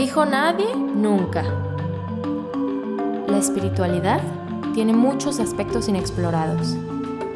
[0.00, 1.44] Dijo nadie, nunca.
[3.28, 4.22] La espiritualidad
[4.72, 6.74] tiene muchos aspectos inexplorados.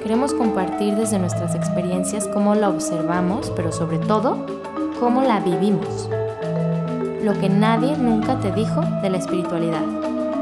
[0.02, 4.46] Queremos compartir desde nuestras experiencias cómo la observamos, pero sobre todo,
[4.98, 6.08] cómo la vivimos.
[7.22, 9.84] Lo que nadie nunca te dijo de la espiritualidad.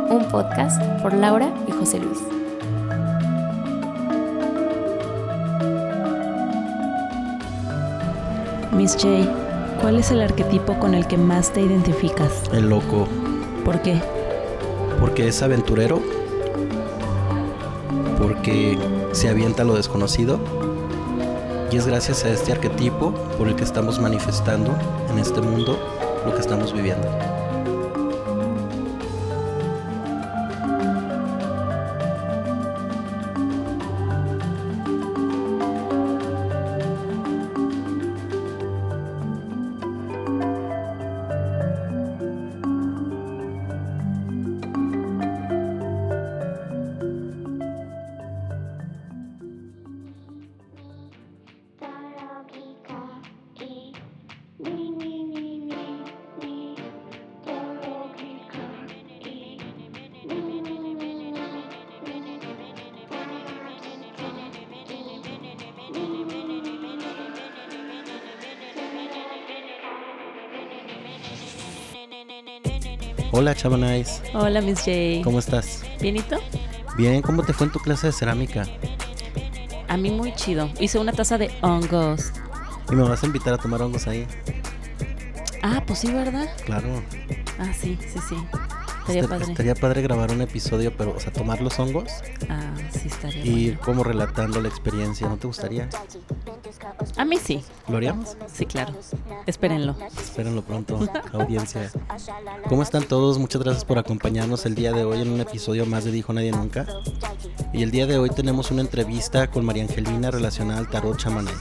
[0.08, 2.20] Un podcast por Laura y José Luis.
[8.70, 9.51] Miss J,
[9.82, 12.44] ¿cuál es el arquetipo con el que más te identificas?
[12.52, 13.08] El loco.
[13.64, 14.00] ¿Por qué?
[15.00, 16.00] Porque es aventurero.
[18.16, 18.78] Porque
[19.10, 20.38] se avienta lo desconocido.
[21.72, 24.72] Y es gracias a este arquetipo por el que estamos manifestando
[25.10, 25.76] en este mundo
[26.24, 27.08] lo que estamos viviendo.
[73.42, 74.22] Hola, Chabanais.
[74.34, 75.24] Hola, Miss J.
[75.24, 75.82] ¿Cómo estás?
[76.00, 76.36] ¿Bienito?
[76.96, 78.62] Bien, ¿cómo te fue en tu clase de cerámica?
[79.88, 80.70] A mí muy chido.
[80.78, 82.30] Hice una taza de hongos.
[82.88, 84.28] ¿Y me vas a invitar a tomar hongos ahí?
[85.60, 86.48] Ah, pues sí, ¿verdad?
[86.64, 87.02] Claro.
[87.58, 88.36] Ah, sí, sí, sí.
[89.00, 89.50] Estaría Este- padre.
[89.50, 92.12] Estaría padre grabar un episodio, pero, o sea, tomar los hongos
[92.48, 93.80] Ah, sí, estaría y ir bueno.
[93.84, 95.28] como relatando la experiencia.
[95.28, 95.88] ¿No te gustaría?
[97.16, 97.62] A mí sí.
[97.88, 98.36] ¿Lo haríamos?
[98.52, 98.94] Sí, claro.
[99.46, 99.96] Espérenlo.
[100.16, 101.00] Espérenlo pronto,
[101.32, 101.90] audiencia.
[102.68, 103.38] ¿Cómo están todos?
[103.38, 106.52] Muchas gracias por acompañarnos el día de hoy en un episodio más de Dijo Nadie
[106.52, 106.86] Nunca.
[107.72, 111.54] Y el día de hoy tenemos una entrevista con María Angelina relacionada al tarot chamanés,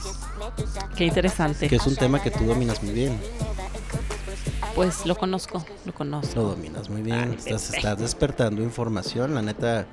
[0.96, 1.68] Qué interesante.
[1.68, 3.18] que es un tema que tú dominas muy bien.
[4.74, 6.34] Pues lo conozco, lo conozco.
[6.34, 7.34] Lo dominas muy bien.
[7.34, 9.34] Estás, estás despertando información.
[9.34, 9.86] La neta,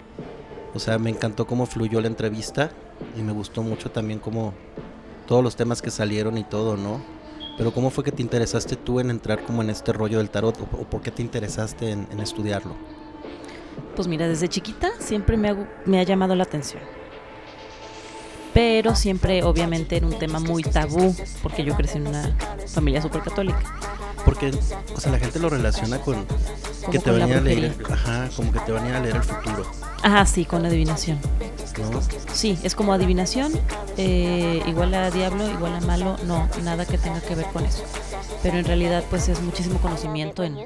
[0.73, 2.71] o sea, me encantó cómo fluyó la entrevista
[3.17, 4.53] y me gustó mucho también cómo
[5.29, 6.99] todos los temas que salieron y todo, ¿no?
[7.55, 10.59] Pero ¿cómo fue que te interesaste tú en entrar como en este rollo del tarot
[10.59, 12.75] o, por qué te interesaste en, en estudiarlo?
[13.95, 16.81] Pues mira, desde chiquita siempre me ha, me ha llamado la atención.
[18.55, 22.35] Pero siempre, obviamente, era un tema muy tabú, porque yo crecí en una
[22.65, 23.61] familia súper católica.
[24.25, 24.51] Porque,
[24.95, 28.51] o sea, la gente lo relaciona con Como que te van a leer, ajá, como
[28.51, 29.63] que te van a leer el futuro,
[30.03, 31.19] Ah, sí, con la adivinación.
[31.77, 32.01] ¿no?
[32.33, 33.53] Sí, es como adivinación,
[33.97, 37.83] eh, igual a diablo, igual a malo, no, nada que tenga que ver con eso.
[38.43, 40.57] Pero en realidad, pues es muchísimo conocimiento en,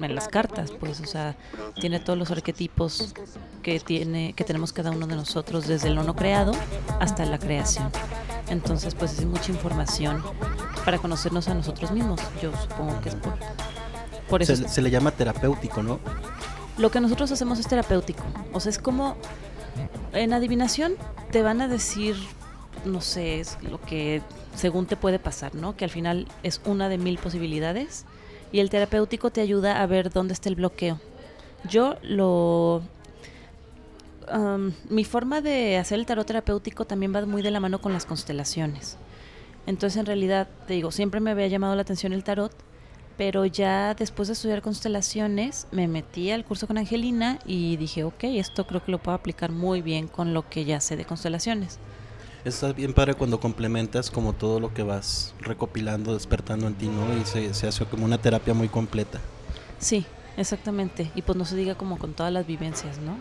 [0.00, 1.36] en las cartas, pues, o sea,
[1.80, 3.14] tiene todos los arquetipos
[3.62, 6.52] que tiene, que tenemos cada uno de nosotros, desde lo no creado
[7.00, 7.90] hasta la creación.
[8.48, 10.22] Entonces, pues es mucha información
[10.84, 12.20] para conocernos a nosotros mismos.
[12.42, 13.34] Yo supongo que es por,
[14.28, 14.56] por eso.
[14.56, 16.00] Se, se le llama terapéutico, ¿no?
[16.80, 18.24] Lo que nosotros hacemos es terapéutico.
[18.54, 19.16] O sea, es como
[20.14, 20.94] en adivinación
[21.30, 22.16] te van a decir,
[22.86, 24.22] no sé, es lo que
[24.56, 25.76] según te puede pasar, ¿no?
[25.76, 28.06] Que al final es una de mil posibilidades
[28.50, 30.98] y el terapéutico te ayuda a ver dónde está el bloqueo.
[31.68, 32.82] Yo lo...
[34.28, 37.92] am, mi forma de hacer el tarot terapéutico también va muy de la mano con
[37.92, 38.96] las constelaciones.
[39.66, 42.52] Entonces, en realidad, te digo, siempre me había llamado la atención el tarot,
[43.20, 48.24] pero ya después de estudiar constelaciones me metí al curso con Angelina y dije, ok,
[48.24, 51.78] esto creo que lo puedo aplicar muy bien con lo que ya sé de constelaciones.
[52.46, 57.14] Está bien padre cuando complementas como todo lo que vas recopilando, despertando en ti, ¿no?
[57.20, 59.20] Y se, se hace como una terapia muy completa.
[59.78, 60.06] Sí,
[60.38, 61.10] exactamente.
[61.14, 63.18] Y pues no se diga como con todas las vivencias, ¿no?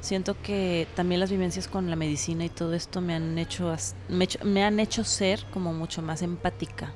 [0.00, 3.76] Siento que también las vivencias con la medicina y todo esto me han hecho,
[4.08, 6.94] me, hecho- me han hecho ser como mucho más empática.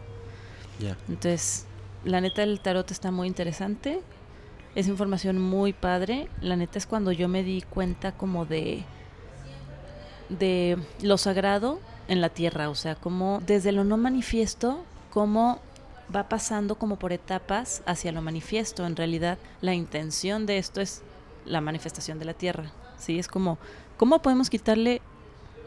[0.79, 0.97] Ya.
[1.07, 1.67] Entonces,
[2.05, 4.01] la neta el tarot está muy interesante.
[4.75, 6.29] Es información muy padre.
[6.41, 8.85] La neta es cuando yo me di cuenta como de
[10.29, 15.61] de lo sagrado en la tierra, o sea, como desde lo no manifiesto, cómo
[16.15, 18.87] va pasando como por etapas hacia lo manifiesto.
[18.87, 21.03] En realidad, la intención de esto es
[21.45, 22.71] la manifestación de la tierra.
[22.99, 23.59] Sí, es como
[23.97, 25.01] cómo podemos quitarle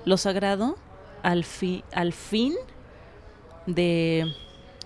[0.06, 0.78] lo sagrado
[1.24, 2.54] al fi- al fin
[3.66, 4.34] de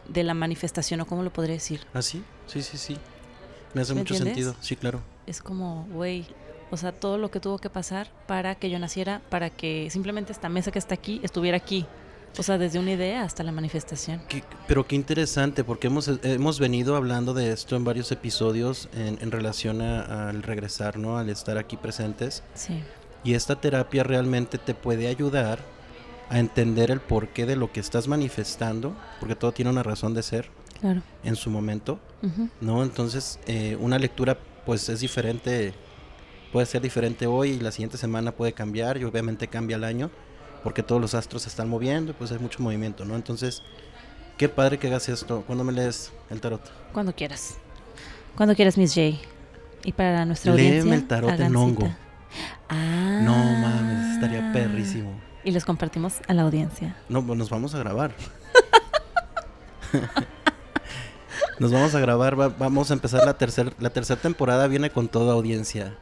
[0.09, 1.81] de la manifestación o cómo lo podría decir.
[1.93, 2.23] ¿Ah, sí?
[2.45, 2.97] Sí, sí, sí.
[3.73, 4.45] Me hace ¿Me mucho entiendes?
[4.45, 4.55] sentido.
[4.61, 5.01] Sí, claro.
[5.25, 6.25] Es como, güey,
[6.71, 10.31] o sea, todo lo que tuvo que pasar para que yo naciera, para que simplemente
[10.31, 11.85] esta mesa que está aquí estuviera aquí.
[12.39, 14.21] O sea, desde una idea hasta la manifestación.
[14.67, 19.31] pero qué interesante, porque hemos, hemos venido hablando de esto en varios episodios en, en
[19.31, 21.17] relación al regresar, ¿no?
[21.17, 22.43] Al estar aquí presentes.
[22.53, 22.83] Sí.
[23.23, 25.59] Y esta terapia realmente te puede ayudar
[26.29, 30.23] a entender el porqué de lo que estás manifestando, porque todo tiene una razón de
[30.23, 31.01] ser claro.
[31.23, 31.99] en su momento,
[32.61, 32.83] ¿no?
[32.83, 35.73] Entonces, eh, una lectura pues es diferente,
[36.51, 40.11] puede ser diferente hoy y la siguiente semana puede cambiar y obviamente cambia el año,
[40.63, 43.15] porque todos los astros se están moviendo y pues hay mucho movimiento, ¿no?
[43.15, 43.63] Entonces,
[44.37, 45.43] qué padre que hagas esto.
[45.47, 46.61] ¿Cuándo me lees el tarot?
[46.91, 47.57] Cuando quieras.
[48.35, 49.17] Cuando quieras, Miss J.
[49.83, 50.81] Y para nuestra audiencia.
[50.81, 51.89] Léeme el tarot en hongo.
[52.67, 53.21] Ah.
[53.23, 55.26] No mames, estaría perrísimo.
[55.47, 56.97] Y los compartimos a la audiencia.
[57.07, 58.11] No, pues nos vamos a grabar.
[61.59, 65.31] nos vamos a grabar, vamos a empezar la tercera la tercera temporada, viene con toda
[65.31, 65.95] audiencia.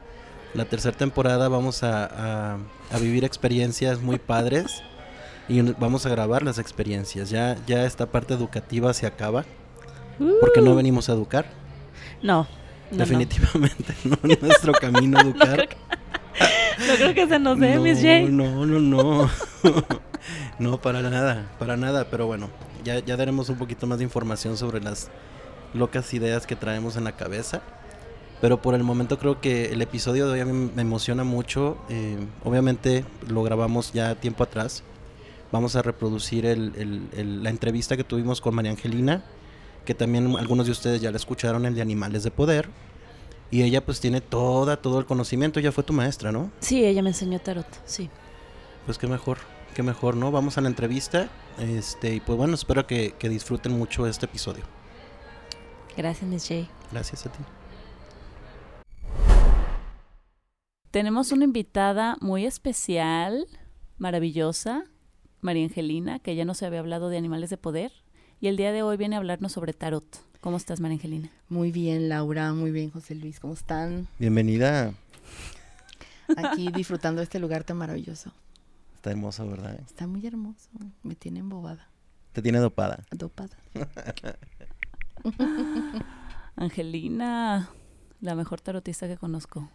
[0.52, 2.58] La tercera temporada vamos a,
[3.00, 4.82] vivir experiencias muy padres
[5.48, 7.30] y vamos a grabar las experiencias.
[7.30, 9.44] Ya, ya esta parte educativa se acaba.
[10.40, 10.74] Porque no uh.
[10.74, 11.46] venimos a educar.
[12.20, 12.48] No.
[12.90, 15.68] Definitivamente no, es nuestro camino educar.
[15.68, 16.25] No
[16.76, 18.30] creo que se nos dé, Miss J.
[18.30, 19.30] No, no, no.
[20.58, 22.08] no, para nada, para nada.
[22.10, 22.50] Pero bueno,
[22.84, 25.10] ya, ya daremos un poquito más de información sobre las
[25.74, 27.62] locas ideas que traemos en la cabeza.
[28.40, 31.78] Pero por el momento creo que el episodio de hoy a mí me emociona mucho.
[31.88, 34.82] Eh, obviamente lo grabamos ya tiempo atrás.
[35.52, 39.22] Vamos a reproducir la entrevista que tuvimos con María Angelina,
[39.84, 42.68] que también algunos de ustedes ya la escucharon, el de Animales de Poder.
[43.50, 46.50] Y ella pues tiene toda, todo el conocimiento, ella fue tu maestra, ¿no?
[46.60, 48.10] Sí, ella me enseñó tarot, sí.
[48.86, 49.38] Pues qué mejor,
[49.74, 50.32] qué mejor, ¿no?
[50.32, 51.28] Vamos a la entrevista,
[51.58, 54.64] este, y pues bueno, espero que, disfruten mucho este episodio.
[55.96, 56.68] Gracias, Miss J.
[56.90, 57.38] Gracias a ti.
[60.90, 63.46] Tenemos una invitada muy especial,
[63.98, 64.84] maravillosa,
[65.40, 67.92] María Angelina, que ya nos había hablado de animales de poder,
[68.40, 70.04] y el día de hoy viene a hablarnos sobre tarot.
[70.46, 71.28] ¿Cómo estás, María Angelina?
[71.48, 72.52] Muy bien, Laura.
[72.52, 73.40] Muy bien, José Luis.
[73.40, 74.06] ¿Cómo están?
[74.20, 74.94] Bienvenida.
[76.36, 78.30] Aquí disfrutando de este lugar tan maravilloso.
[78.94, 79.76] Está hermoso, ¿verdad?
[79.84, 80.68] Está muy hermoso.
[81.02, 81.88] Me tiene embobada.
[82.32, 83.02] ¿Te tiene dopada?
[83.10, 83.56] Dopada.
[86.54, 87.68] Angelina,
[88.20, 89.68] la mejor tarotista que conozco.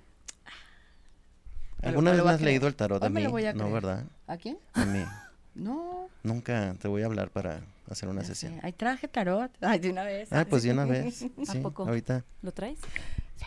[1.81, 3.21] ¿Alguna vez me has leído el tarot a mí?
[3.21, 4.05] no, ¿verdad?
[4.25, 4.57] ¿A quién?
[4.71, 5.03] A mí.
[5.53, 6.07] no.
[6.23, 7.59] Nunca te voy a hablar para
[7.91, 8.59] hacer una sesión.
[8.63, 9.51] Hay traje tarot.
[9.61, 10.31] Ay, de una vez.
[10.31, 11.25] Ah, pues de una vez.
[11.47, 11.83] ¿A poco?
[11.83, 12.23] Ahorita.
[12.41, 12.79] ¿Lo traes?
[13.37, 13.45] Sí.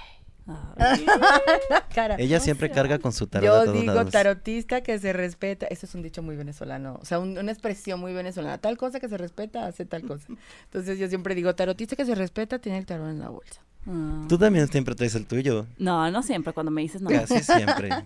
[2.19, 3.67] Ella siempre carga con su tarot.
[3.67, 5.67] Yo digo tarotista que se respeta.
[5.67, 6.99] Eso es un dicho muy venezolano.
[7.00, 8.58] O sea, una expresión muy venezolana.
[8.58, 10.26] Tal cosa que se respeta, hace tal cosa.
[10.64, 13.61] Entonces yo siempre digo, tarotista que se respeta, tiene el tarot en la bolsa.
[13.87, 14.25] Ah.
[14.29, 15.67] Tú también siempre traes el tuyo.
[15.79, 16.52] No, no siempre.
[16.52, 17.11] Cuando me dices no.
[17.11, 17.90] Casi siempre.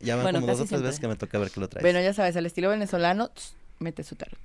[0.00, 1.82] Ya van como dos o tres veces que me toca ver que lo traes.
[1.82, 3.30] Bueno, ya sabes, al estilo venezolano,
[3.80, 4.38] mete su tarot.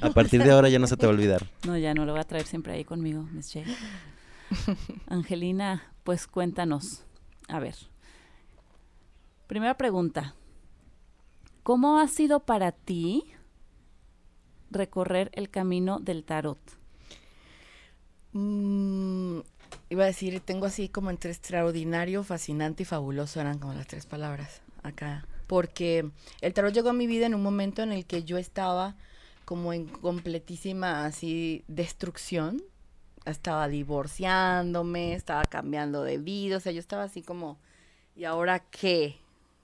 [0.00, 1.46] A partir de ahora ya no se te va a olvidar.
[1.66, 3.66] No, ya no lo voy a traer siempre ahí conmigo, Miss J.
[5.06, 7.04] Angelina, pues cuéntanos.
[7.48, 7.74] A ver.
[9.46, 10.34] Primera pregunta.
[11.62, 13.24] ¿Cómo ha sido para ti
[14.70, 16.58] recorrer el camino del tarot?
[18.32, 19.40] Mm,
[19.90, 24.06] iba a decir, tengo así como entre extraordinario, fascinante y fabuloso, eran como las tres
[24.06, 25.26] palabras acá.
[25.46, 26.10] Porque
[26.40, 28.96] el tarot llegó a mi vida en un momento en el que yo estaba
[29.50, 32.62] como en completísima así destrucción.
[33.26, 37.58] Estaba divorciándome, estaba cambiando de vida, o sea, yo estaba así como,
[38.14, 39.16] ¿y ahora qué?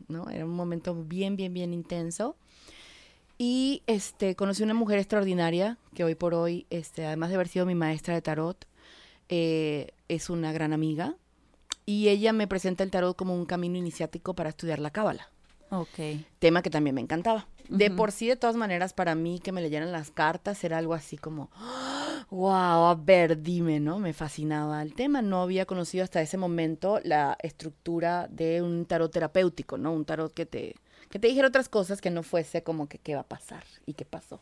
[0.09, 0.29] ¿No?
[0.29, 2.35] Era un momento bien, bien, bien intenso.
[3.39, 7.65] Y este, conocí una mujer extraordinaria que hoy por hoy, este, además de haber sido
[7.65, 8.67] mi maestra de tarot,
[9.29, 11.15] eh, es una gran amiga.
[11.85, 15.31] Y ella me presenta el tarot como un camino iniciático para estudiar la cábala.
[15.71, 16.25] Ok.
[16.39, 17.49] Tema que también me encantaba.
[17.69, 20.95] De por sí, de todas maneras, para mí que me leyeran las cartas era algo
[20.95, 21.51] así como,
[22.31, 23.99] wow, a ver, dime, ¿no?
[23.99, 25.23] Me fascinaba el tema.
[25.23, 29.93] No había conocido hasta ese momento la estructura de un tarot terapéutico, ¿no?
[29.93, 30.77] Un tarot que te,
[31.11, 33.95] que te dijera otras cosas que no fuese como que qué va a pasar y
[33.95, 34.41] qué pasó,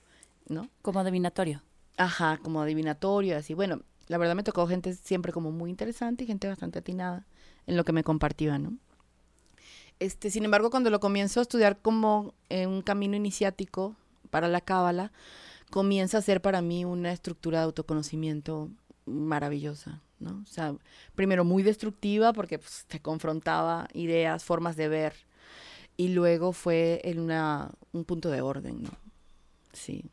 [0.48, 0.68] ¿no?
[0.82, 1.62] Como adivinatorio.
[1.96, 3.54] Ajá, como adivinatorio, así.
[3.54, 7.26] Bueno, la verdad me tocó gente siempre como muy interesante y gente bastante atinada
[7.66, 8.76] en lo que me compartía, ¿no?
[10.00, 13.94] Este, sin embargo, cuando lo comienzo a estudiar como en un camino iniciático
[14.30, 15.12] para la cábala,
[15.70, 18.70] comienza a ser para mí una estructura de autoconocimiento
[19.06, 20.42] maravillosa, ¿no?
[20.42, 20.74] O sea,
[21.14, 25.14] primero muy destructiva porque pues, te confrontaba ideas, formas de ver,
[25.96, 28.90] y luego fue en una, un punto de orden, ¿no?
[29.72, 30.04] Sí,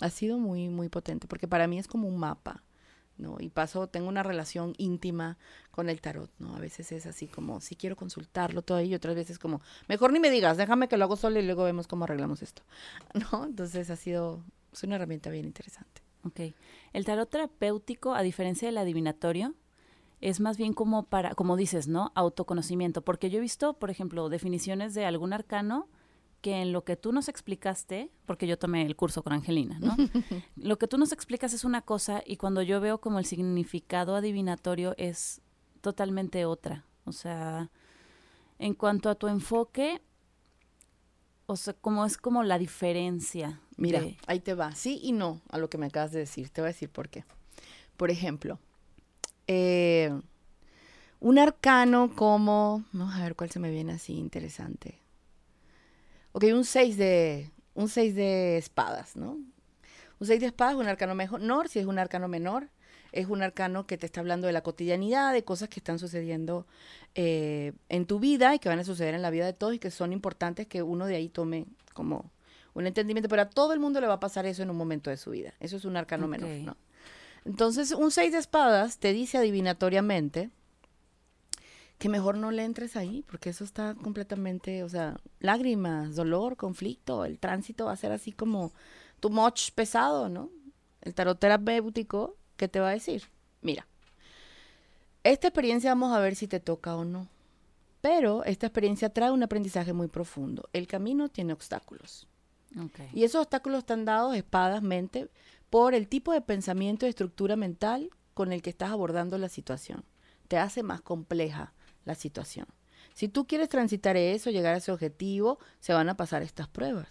[0.00, 2.62] ha sido muy, muy potente porque para mí es como un mapa
[3.18, 3.36] ¿no?
[3.40, 5.36] Y paso, tengo una relación íntima
[5.70, 6.56] con el tarot, ¿no?
[6.56, 10.20] A veces es así como, si quiero consultarlo todo y otras veces como, mejor ni
[10.20, 12.62] me digas, déjame que lo hago solo y luego vemos cómo arreglamos esto,
[13.32, 13.44] ¿no?
[13.44, 14.42] Entonces ha sido
[14.74, 16.02] es una herramienta bien interesante.
[16.24, 16.54] Ok.
[16.92, 19.54] El tarot terapéutico, a diferencia del adivinatorio,
[20.20, 22.12] es más bien como para, como dices, ¿no?
[22.14, 23.02] Autoconocimiento.
[23.02, 25.88] Porque yo he visto, por ejemplo, definiciones de algún arcano
[26.44, 29.96] que en lo que tú nos explicaste, porque yo tomé el curso con Angelina, ¿no?
[30.56, 34.14] lo que tú nos explicas es una cosa y cuando yo veo como el significado
[34.14, 35.40] adivinatorio es
[35.80, 36.84] totalmente otra.
[37.06, 37.70] O sea,
[38.58, 40.02] en cuanto a tu enfoque,
[41.46, 43.58] o sea, como es como la diferencia.
[43.78, 44.72] Mira, ahí te va.
[44.72, 46.50] Sí y no a lo que me acabas de decir.
[46.50, 47.24] Te voy a decir por qué.
[47.96, 48.58] Por ejemplo,
[49.46, 50.12] eh,
[51.20, 55.03] un arcano como, vamos a ver cuál se me viene así interesante.
[56.36, 59.38] Ok, un 6 de, un 6 de espadas, ¿no?
[60.18, 62.70] Un 6 de espadas es un arcano menor, si es un arcano menor,
[63.12, 66.66] es un arcano que te está hablando de la cotidianidad, de cosas que están sucediendo
[67.14, 69.78] eh, en tu vida y que van a suceder en la vida de todos y
[69.78, 72.32] que son importantes que uno de ahí tome como
[72.74, 73.28] un entendimiento.
[73.28, 75.30] Pero a todo el mundo le va a pasar eso en un momento de su
[75.30, 75.54] vida.
[75.60, 76.76] Eso es un arcano menor, ¿no?
[77.44, 80.50] Entonces, un seis de espadas te dice adivinatoriamente
[81.98, 87.24] que mejor no le entres ahí, porque eso está completamente, o sea, lágrimas, dolor, conflicto,
[87.24, 88.72] el tránsito va a ser así como
[89.20, 90.50] too much pesado, ¿no?
[91.00, 93.24] El tarot terapéutico ¿qué te va a decir?
[93.62, 93.86] Mira,
[95.22, 97.28] esta experiencia vamos a ver si te toca o no.
[98.00, 100.68] Pero esta experiencia trae un aprendizaje muy profundo.
[100.72, 102.26] El camino tiene obstáculos.
[103.12, 105.28] Y esos obstáculos están dados espadasmente
[105.70, 110.04] por el tipo de pensamiento y estructura mental con el que estás abordando la situación.
[110.48, 111.72] Te hace más compleja
[112.04, 112.66] la situación.
[113.14, 117.08] Si tú quieres transitar eso, llegar a ese objetivo, se van a pasar estas pruebas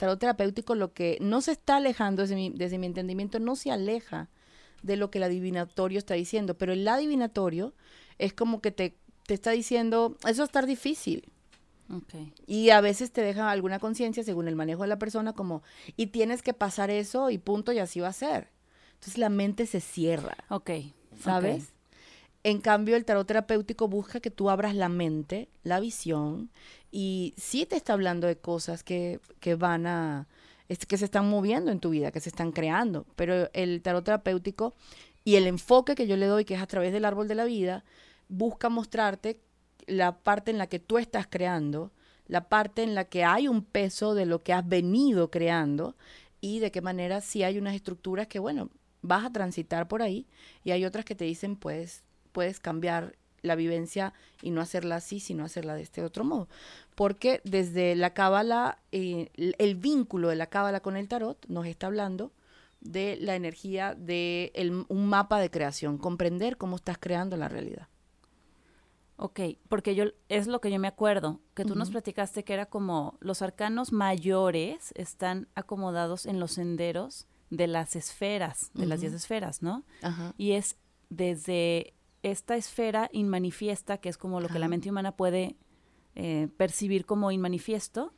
[0.00, 3.70] tarot terapéutico lo que no se está alejando desde mi, desde mi entendimiento, no se
[3.70, 4.30] aleja
[4.82, 7.74] de lo que el adivinatorio está diciendo, pero el adivinatorio
[8.18, 11.30] es como que te, te está diciendo, eso va a estar difícil.
[12.46, 15.62] Y a veces te deja alguna conciencia según el manejo de la persona como,
[15.96, 18.48] y tienes que pasar eso y punto y así va a ser.
[18.94, 20.36] Entonces la mente se cierra.
[20.48, 20.70] Ok.
[21.20, 21.74] ¿Sabes?
[22.42, 26.50] En cambio, el tarot terapéutico busca que tú abras la mente, la visión,
[26.90, 30.26] y sí te está hablando de cosas que, que van a,
[30.88, 33.06] que se están moviendo en tu vida, que se están creando.
[33.16, 34.74] Pero el tarot terapéutico
[35.24, 37.44] y el enfoque que yo le doy, que es a través del árbol de la
[37.44, 37.84] vida,
[38.28, 39.40] busca mostrarte
[39.86, 41.92] la parte en la que tú estás creando,
[42.26, 45.96] la parte en la que hay un peso de lo que has venido creando
[46.40, 48.70] y de qué manera sí hay unas estructuras que, bueno,
[49.02, 50.26] vas a transitar por ahí
[50.64, 55.20] y hay otras que te dicen, pues, puedes cambiar la vivencia y no hacerla así,
[55.20, 56.48] sino hacerla de este otro modo.
[56.94, 61.86] Porque desde la cábala, eh, el vínculo de la cábala con el tarot nos está
[61.86, 62.32] hablando
[62.80, 64.52] de la energía de
[64.88, 67.88] un mapa de creación, comprender cómo estás creando la realidad.
[69.16, 72.64] Ok, porque yo es lo que yo me acuerdo, que tú nos platicaste que era
[72.64, 79.12] como los arcanos mayores están acomodados en los senderos de las esferas, de las diez
[79.12, 79.84] esferas, ¿no?
[80.38, 80.76] Y es
[81.10, 85.56] desde esta esfera inmanifiesta, que es como lo que la mente humana puede
[86.14, 88.12] eh, percibir como inmanifiesto,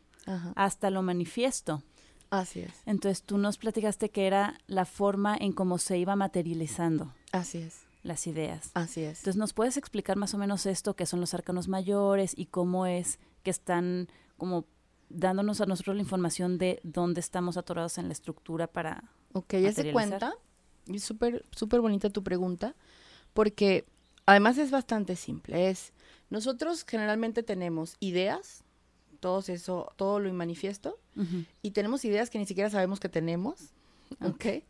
[0.55, 1.83] hasta lo manifiesto.
[2.31, 2.73] Así es.
[2.87, 7.13] Entonces tú nos platicaste que era la forma en cómo se iba materializando.
[7.31, 7.83] Así es.
[8.03, 8.71] Las ideas.
[8.75, 9.19] Así es.
[9.19, 12.87] Entonces, ¿nos puedes explicar más o menos esto, que son los arcanos mayores y cómo
[12.87, 14.65] es que están como
[15.09, 19.05] dándonos a nosotros la información de dónde estamos atorados en la estructura para.
[19.35, 20.35] Ok, ya se cuenta.
[20.87, 22.75] Y súper, súper bonita tu pregunta,
[23.33, 23.85] porque
[24.27, 25.71] Además es bastante simple.
[25.71, 25.93] Es,
[26.31, 28.65] nosotros generalmente tenemos ideas,
[29.21, 30.99] todo eso, todo lo manifiesto,
[31.61, 33.75] y tenemos ideas que ni siquiera sabemos que tenemos,
[34.23, 34.65] ¿ok?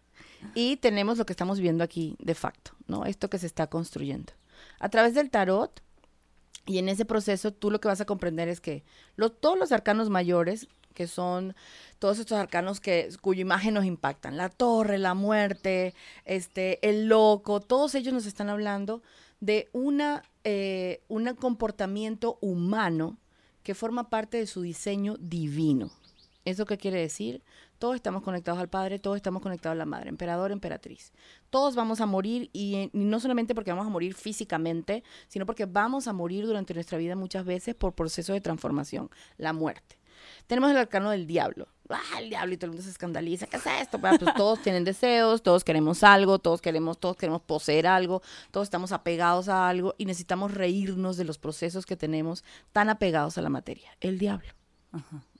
[0.54, 3.04] Y tenemos lo que estamos viendo aquí de facto, ¿no?
[3.06, 4.32] Esto que se está construyendo.
[4.80, 5.80] A través del tarot,
[6.66, 8.82] y en ese proceso tú lo que vas a comprender es que
[9.40, 11.54] todos los arcanos mayores, que son
[11.98, 15.94] todos estos arcanos que, cuya imagen nos impactan, la torre, la muerte,
[16.24, 19.02] este, el loco, todos ellos nos están hablando
[19.40, 23.18] de una, eh, un comportamiento humano
[23.62, 25.90] que forma parte de su diseño divino.
[26.44, 27.42] ¿Eso qué quiere decir?
[27.78, 31.12] Todos estamos conectados al Padre, todos estamos conectados a la Madre, emperador, emperatriz.
[31.50, 35.66] Todos vamos a morir y, y, no solamente porque vamos a morir físicamente, sino porque
[35.66, 40.01] vamos a morir durante nuestra vida muchas veces por procesos de transformación, la muerte.
[40.52, 41.66] Tenemos el arcano del diablo.
[41.88, 43.46] Ah, el diablo y todo el mundo se escandaliza.
[43.46, 43.98] ¿Qué es esto?
[43.98, 48.92] Pues, todos tienen deseos, todos queremos algo, todos queremos, todos queremos poseer algo, todos estamos
[48.92, 53.48] apegados a algo y necesitamos reírnos de los procesos que tenemos tan apegados a la
[53.48, 53.96] materia.
[54.02, 54.52] El diablo.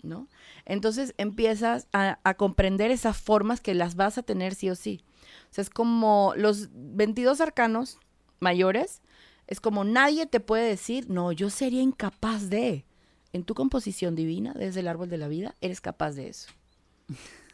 [0.02, 0.28] ¿No?
[0.64, 5.04] Entonces empiezas a, a, comprender esas formas que las vas a tener sí o sí.
[5.50, 7.98] O sea, es como los 22 arcanos
[8.40, 9.02] mayores,
[9.46, 12.86] es como nadie te puede decir, no, yo sería incapaz de
[13.32, 16.48] en tu composición divina, desde el árbol de la vida, eres capaz de eso.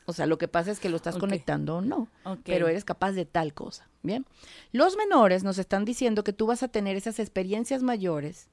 [0.06, 2.08] O sea, lo que pasa es que lo estás conectando o no,
[2.44, 3.88] pero eres capaz de tal cosa.
[4.02, 4.24] Bien.
[4.72, 8.48] Los menores nos están diciendo que tú vas a tener esas experiencias mayores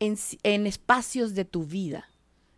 [0.00, 2.08] en, en espacios de tu vida,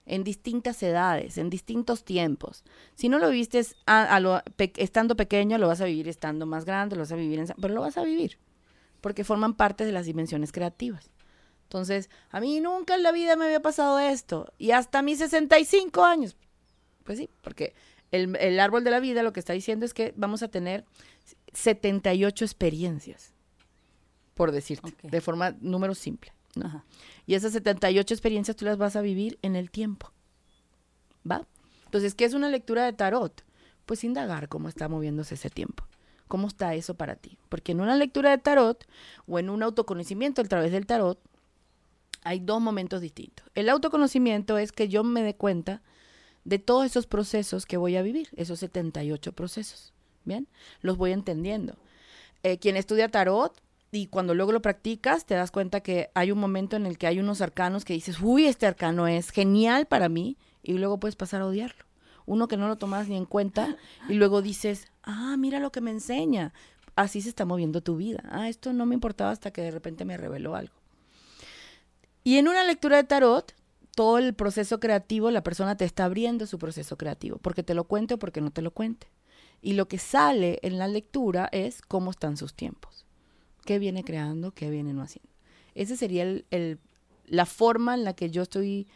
[0.07, 2.65] en distintas edades, en distintos tiempos.
[2.95, 6.47] Si no lo viviste a- a lo- pe- estando pequeño, lo vas a vivir estando
[6.47, 8.39] más grande, lo vas a vivir en, pero lo vas a vivir,
[9.03, 11.11] porque forman parte de las dimensiones creativas.
[11.75, 16.05] Entonces, a mí nunca en la vida me había pasado esto, y hasta mis 65
[16.05, 16.37] años.
[17.03, 17.75] Pues sí, porque
[18.13, 20.85] el, el árbol de la vida lo que está diciendo es que vamos a tener
[21.53, 23.33] 78 experiencias,
[24.35, 26.33] por decirte, de forma número simple.
[26.55, 26.67] ¿no?
[26.67, 26.85] Ajá.
[27.27, 30.13] Y esas 78 experiencias tú las vas a vivir en el tiempo.
[31.29, 31.45] ¿Va?
[31.87, 33.43] Entonces, ¿qué es una lectura de tarot?
[33.85, 35.85] Pues indagar cómo está moviéndose ese tiempo.
[36.29, 37.37] ¿Cómo está eso para ti?
[37.49, 38.87] Porque en una lectura de tarot
[39.27, 41.19] o en un autoconocimiento a través del tarot
[42.25, 43.47] hay dos momentos distintos.
[43.55, 45.83] El autoconocimiento es que yo me dé cuenta
[46.45, 49.93] de todos esos procesos que voy a vivir, esos 78 procesos.
[50.25, 50.49] ¿Bien?
[50.81, 51.77] Los voy entendiendo.
[52.43, 56.39] Eh, quien estudia tarot y cuando luego lo practicas, te das cuenta que hay un
[56.39, 60.09] momento en el que hay unos arcanos que dices, uy, este arcano es genial para
[60.09, 61.85] mí, y luego puedes pasar a odiarlo.
[62.27, 63.77] Uno que no lo tomas ni en cuenta,
[64.09, 66.53] y luego dices, ah, mira lo que me enseña.
[66.97, 68.25] Así se está moviendo tu vida.
[68.31, 70.75] Ah, esto no me importaba hasta que de repente me reveló algo.
[72.25, 73.55] Y en una lectura de tarot,
[73.95, 77.85] todo el proceso creativo, la persona te está abriendo su proceso creativo, porque te lo
[77.85, 79.09] cuente o porque no te lo cuente.
[79.63, 83.07] Y lo que sale en la lectura es cómo están sus tiempos,
[83.65, 85.31] qué viene creando, qué viene no haciendo.
[85.75, 86.79] Esa sería el, el-
[87.27, 88.87] la forma en la que yo estoy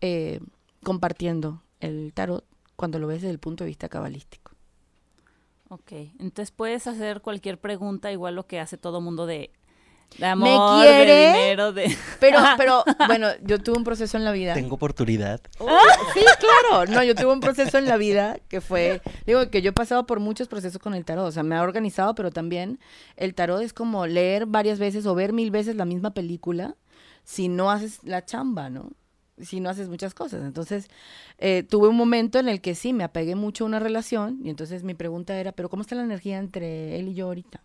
[0.00, 0.40] eh,
[0.82, 2.44] compartiendo el tarot
[2.76, 4.52] cuando lo ves desde el punto de vista cabalístico.
[5.68, 9.50] Ok, entonces puedes hacer cualquier pregunta, igual lo que hace todo mundo de,
[10.18, 11.12] de ¿Me amor, quiere?
[11.12, 11.96] de dinero, de...
[12.20, 14.54] Pero, pero, bueno, yo tuve un proceso en la vida.
[14.54, 15.40] Tengo oportunidad.
[15.58, 15.78] Oh,
[16.14, 16.90] sí, claro.
[16.90, 20.06] No, yo tuve un proceso en la vida que fue, digo que yo he pasado
[20.06, 22.78] por muchos procesos con el tarot, o sea, me ha organizado, pero también
[23.16, 26.76] el tarot es como leer varias veces o ver mil veces la misma película
[27.24, 28.92] si no haces la chamba, ¿no?
[29.38, 30.42] Si no haces muchas cosas.
[30.42, 30.88] Entonces,
[31.38, 34.48] eh, tuve un momento en el que sí, me apegué mucho a una relación y
[34.48, 37.60] entonces mi pregunta era, pero ¿cómo está la energía entre él y yo ahorita?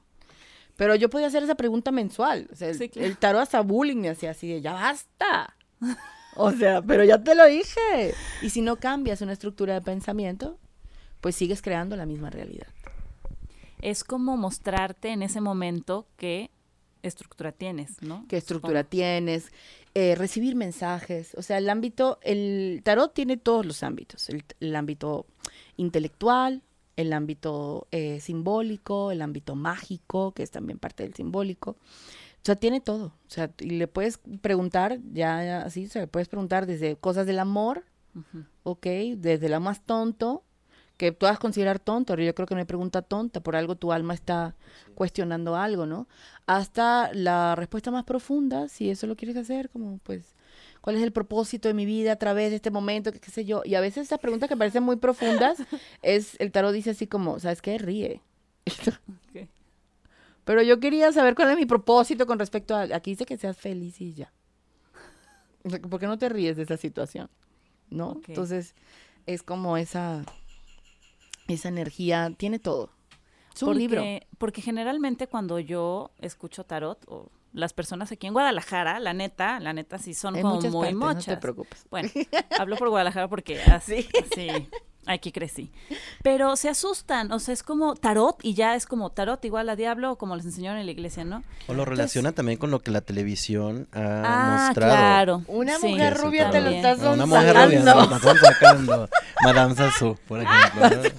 [0.78, 2.48] Pero yo podía hacer esa pregunta mensual.
[2.52, 3.08] O sea, el, Sí, claro.
[3.08, 5.56] el tarot hasta bullying me hacía así de, ya basta.
[6.36, 8.14] O sea, pero ya te lo dije.
[8.42, 10.58] Y si no cambias una estructura de pensamiento,
[11.20, 12.68] pues sigues creando la misma realidad.
[13.82, 16.52] Es como mostrarte en ese momento qué
[17.04, 18.26] estructura tienes, ¿no?
[18.30, 19.52] ¿Qué estructura tienes?
[19.96, 21.34] Eh, recibir mensajes.
[21.36, 24.30] O sea, el ámbito, el tarot tiene todos los ámbitos.
[24.30, 25.26] El, el ámbito
[25.78, 26.62] intelectual,
[27.02, 31.72] el ámbito eh, simbólico, el ámbito mágico, que es también parte del simbólico.
[31.72, 33.06] O sea, tiene todo.
[33.08, 37.28] O sea, y le puedes preguntar, ya, así, o sea, le puedes preguntar desde cosas
[37.28, 37.84] del amor,
[38.16, 38.46] Ujú.
[38.64, 38.86] ¿ok?
[39.18, 40.44] Desde la más tonto,
[40.98, 43.92] que puedas considerar tonto, pero yo creo que no hay pregunta tonta, por algo tu
[43.92, 44.56] alma está
[44.94, 46.08] cuestionando algo, ¿no?
[46.46, 50.36] Hasta la respuesta más profunda, si eso lo quieres hacer, como pues,
[50.82, 53.46] ¿cuál es el propósito de mi vida a través de este momento, qué, qué sé
[53.46, 53.62] yo?
[53.64, 55.60] Y a veces esas preguntas que parecen muy profundas,
[56.02, 57.78] es, el tarot dice así como, ¿sabes qué?
[57.78, 58.22] Ríe.
[59.30, 59.48] Ok.
[60.44, 63.58] Pero yo quería saber cuál es mi propósito con respecto a, aquí dice que seas
[63.58, 64.34] feliz y ya.
[65.64, 67.30] O sea, ¿Por qué no te ríes de esa situación?
[67.90, 68.10] ¿No?
[68.14, 68.30] Ok.
[68.30, 68.74] Entonces,
[69.28, 70.26] es como esa,
[71.48, 72.90] esa energía, tiene todo.
[73.54, 74.04] Es un porque, libro.
[74.38, 79.74] Porque generalmente cuando yo escucho tarot, o las personas aquí en Guadalajara, la neta, la
[79.74, 81.40] neta sí son En como muchas muy partes, no te mochas.
[81.40, 81.86] preocupes.
[81.90, 82.10] Bueno,
[82.60, 84.70] hablo por Guadalajara porque así, así,
[85.06, 85.72] aquí crecí.
[86.24, 89.76] Pero se asustan, o sea, es como tarot y ya es como tarot igual a
[89.76, 91.44] diablo, como les enseñaron en la iglesia, ¿no?
[91.68, 94.92] O lo relaciona también con lo que la televisión ha Ah, mostrado.
[94.94, 95.44] claro.
[95.48, 98.16] Una sí, mujer Sí, rubia te lo estás Una mujer rubia, sacando.
[98.16, 99.10] están sacando.
[99.44, 101.10] Madame Sassou, por ejemplo.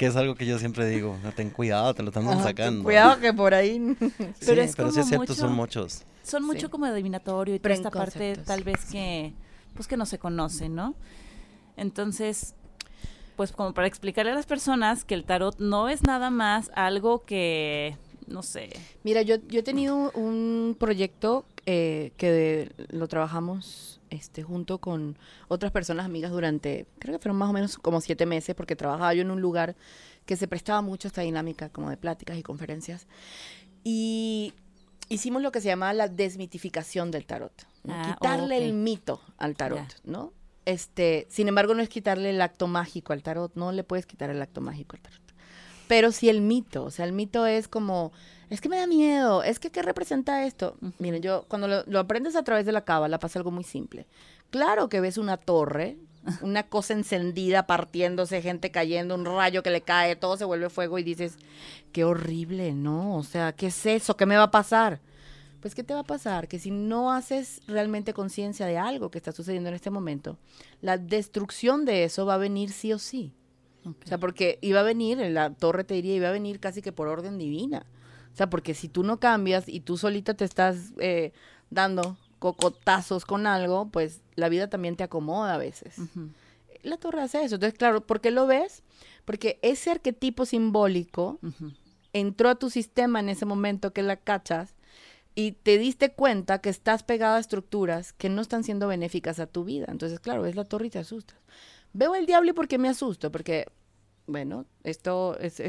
[0.00, 2.84] Que es algo que yo siempre digo, no, ten cuidado, te lo están Ajá, sacando.
[2.84, 3.78] Cuidado que por ahí.
[4.40, 6.04] Sí, Pero sí es cierto, mucho- son muchos.
[6.22, 6.70] Son mucho Sí.
[6.70, 9.34] como adivinatorio y toda esta parte tal vez que,
[9.74, 10.94] pues que no se conoce, ¿no?
[11.76, 12.54] Entonces,
[13.36, 17.24] pues como para explicarle a las personas que el tarot no es nada más algo
[17.26, 17.94] que,
[18.26, 18.70] no sé,
[19.04, 25.16] Mira, yo, yo he tenido un proyecto eh, que lo trabajamos este, junto con
[25.48, 29.14] otras personas amigas durante, creo que fueron más o menos como siete meses, porque trabajaba
[29.14, 29.76] yo en un lugar
[30.26, 33.06] que se prestaba mucho a esta dinámica como de pláticas y conferencias.
[33.82, 34.52] Y
[35.08, 37.52] hicimos lo que se llama la desmitificación del tarot.
[37.84, 37.94] ¿no?
[37.94, 40.00] Ah, Quitarle el mito al tarot.
[40.04, 40.32] ¿no?
[40.66, 44.30] Este, sin embargo, no es quitarle el acto mágico al tarot, no le puedes quitar
[44.30, 45.20] el acto mágico al tarot.
[45.88, 48.12] Pero sí el mito, o sea, el mito es como,
[48.50, 50.76] es que me da miedo, es que ¿qué representa esto?
[50.98, 54.06] Miren, yo cuando lo, lo aprendes a través de la cábala pasa algo muy simple.
[54.50, 55.96] Claro que ves una torre
[56.42, 60.98] una cosa encendida, partiéndose, gente cayendo, un rayo que le cae, todo se vuelve fuego
[60.98, 61.36] y dices,
[61.92, 63.16] qué horrible, ¿no?
[63.16, 64.16] O sea, ¿qué es eso?
[64.16, 65.00] ¿Qué me va a pasar?
[65.60, 66.48] Pues, ¿qué te va a pasar?
[66.48, 70.38] Que si no haces realmente conciencia de algo que está sucediendo en este momento,
[70.80, 73.32] la destrucción de eso va a venir sí o sí.
[73.84, 76.92] O sea, porque iba a venir, la torre te diría, iba a venir casi que
[76.92, 77.86] por orden divina.
[78.32, 81.32] O sea, porque si tú no cambias y tú solita te estás eh,
[81.70, 85.96] dando cocotazos con algo, pues la vida también te acomoda a veces.
[86.82, 87.56] La torre hace eso.
[87.56, 88.82] Entonces, claro, ¿por qué lo ves?
[89.24, 91.38] Porque ese arquetipo simbólico
[92.12, 94.74] entró a tu sistema en ese momento que la cachas
[95.34, 99.46] y te diste cuenta que estás pegada a estructuras que no están siendo benéficas a
[99.46, 99.86] tu vida.
[99.88, 101.38] Entonces, claro, ves la torre y te asustas.
[101.92, 103.30] Veo el diablo y ¿por qué me asusto?
[103.30, 103.66] Porque
[104.30, 105.60] bueno, esto es,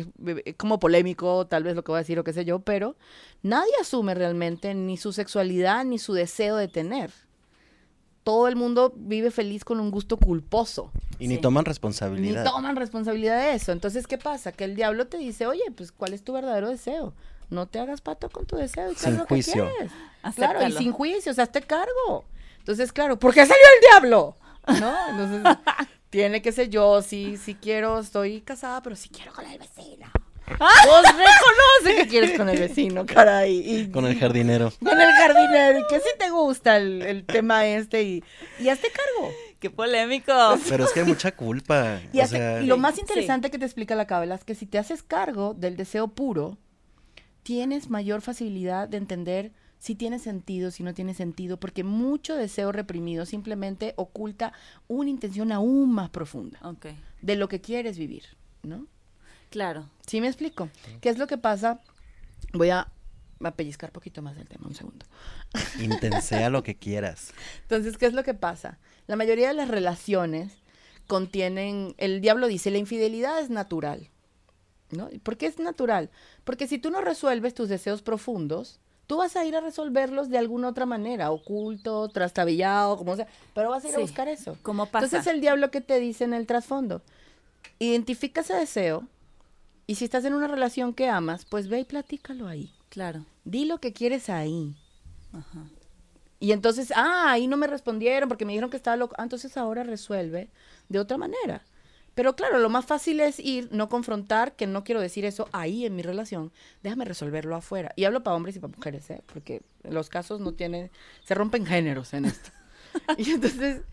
[0.57, 2.95] como polémico, tal vez lo que voy a decir o qué sé yo, pero
[3.41, 7.11] nadie asume realmente ni su sexualidad ni su deseo de tener.
[8.23, 10.91] Todo el mundo vive feliz con un gusto culposo.
[11.17, 12.43] Y ni toman responsabilidad.
[12.43, 13.71] Ni toman responsabilidad de eso.
[13.71, 14.51] Entonces, ¿qué pasa?
[14.51, 17.15] Que el diablo te dice, oye, pues, ¿cuál es tu verdadero deseo?
[17.49, 18.91] No te hagas pato con tu deseo.
[18.91, 19.67] Y sin juicio.
[20.35, 22.25] Claro, y sin juicio, o sea, hazte cargo.
[22.59, 24.37] Entonces, claro, ¿por qué salió el diablo?
[24.67, 25.09] ¿No?
[25.09, 25.57] Entonces,
[26.11, 30.07] tiene que ser yo, sí, sí quiero, estoy casada, pero sí quiero con el vecino.
[30.59, 33.63] Vos reconoce que quieres con el vecino, caray.
[33.65, 34.71] Y, con el jardinero.
[34.83, 38.23] Con el jardinero, y que sí te gusta el, tema este, y,
[38.59, 39.31] y hazte cargo.
[39.61, 40.33] Qué polémico.
[40.67, 42.01] Pero es que hay mucha culpa.
[42.11, 45.53] Y, lo más interesante que te explica la cábala es que si te haces cargo
[45.53, 46.57] del deseo puro,
[47.43, 52.71] tienes mayor facilidad de entender si tiene sentido, si no tiene sentido, porque mucho deseo
[52.71, 54.53] reprimido simplemente oculta
[54.87, 56.59] una intención aún más profunda
[57.23, 58.25] de lo que quieres vivir,
[58.61, 58.85] ¿no?
[59.49, 59.89] Claro.
[60.05, 60.69] ¿Sí me explico?
[61.01, 61.81] ¿Qué es lo que pasa?
[62.53, 62.91] Voy a,
[63.43, 65.03] a pellizcar poquito más del tema, un segundo.
[65.79, 67.33] Intensea lo que quieras.
[67.63, 68.77] Entonces, ¿qué es lo que pasa?
[69.07, 70.53] La mayoría de las relaciones
[71.07, 74.11] contienen, el diablo dice, la infidelidad es natural.
[74.91, 75.09] ¿No?
[75.23, 76.11] ¿Por qué es natural?
[76.43, 78.79] Porque si tú no resuelves tus deseos profundos,
[79.11, 83.69] tú vas a ir a resolverlos de alguna otra manera, oculto, trastabillado, como sea, pero
[83.69, 84.57] vas a ir a buscar eso.
[84.61, 85.03] ¿Cómo pasa?
[85.03, 87.01] Entonces el diablo que te dice en el trasfondo,
[87.77, 89.05] identifica ese deseo
[89.85, 92.71] y si estás en una relación que amas, pues ve y platícalo ahí.
[92.87, 93.25] Claro.
[93.43, 94.77] Di lo que quieres ahí.
[95.33, 95.65] Ajá.
[96.39, 99.13] Y entonces, ah, ahí no me respondieron porque me dijeron que estaba loco.
[99.17, 100.47] Ah, entonces ahora resuelve
[100.87, 101.65] de otra manera.
[102.15, 105.85] Pero claro, lo más fácil es ir, no confrontar, que no quiero decir eso ahí
[105.85, 106.51] en mi relación,
[106.83, 107.93] déjame resolverlo afuera.
[107.95, 109.21] Y hablo para hombres y para mujeres, ¿eh?
[109.31, 110.91] porque los casos no tienen,
[111.23, 112.51] se rompen géneros en esto.
[113.17, 113.83] y entonces,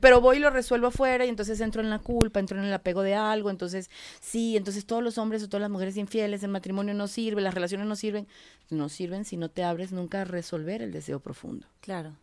[0.00, 2.72] pero voy y lo resuelvo afuera y entonces entro en la culpa, entro en el
[2.72, 6.50] apego de algo, entonces sí, entonces todos los hombres o todas las mujeres infieles, el
[6.50, 8.28] matrimonio no sirve, las relaciones no sirven,
[8.70, 11.66] no sirven si no te abres nunca a resolver el deseo profundo.
[11.80, 12.16] Claro.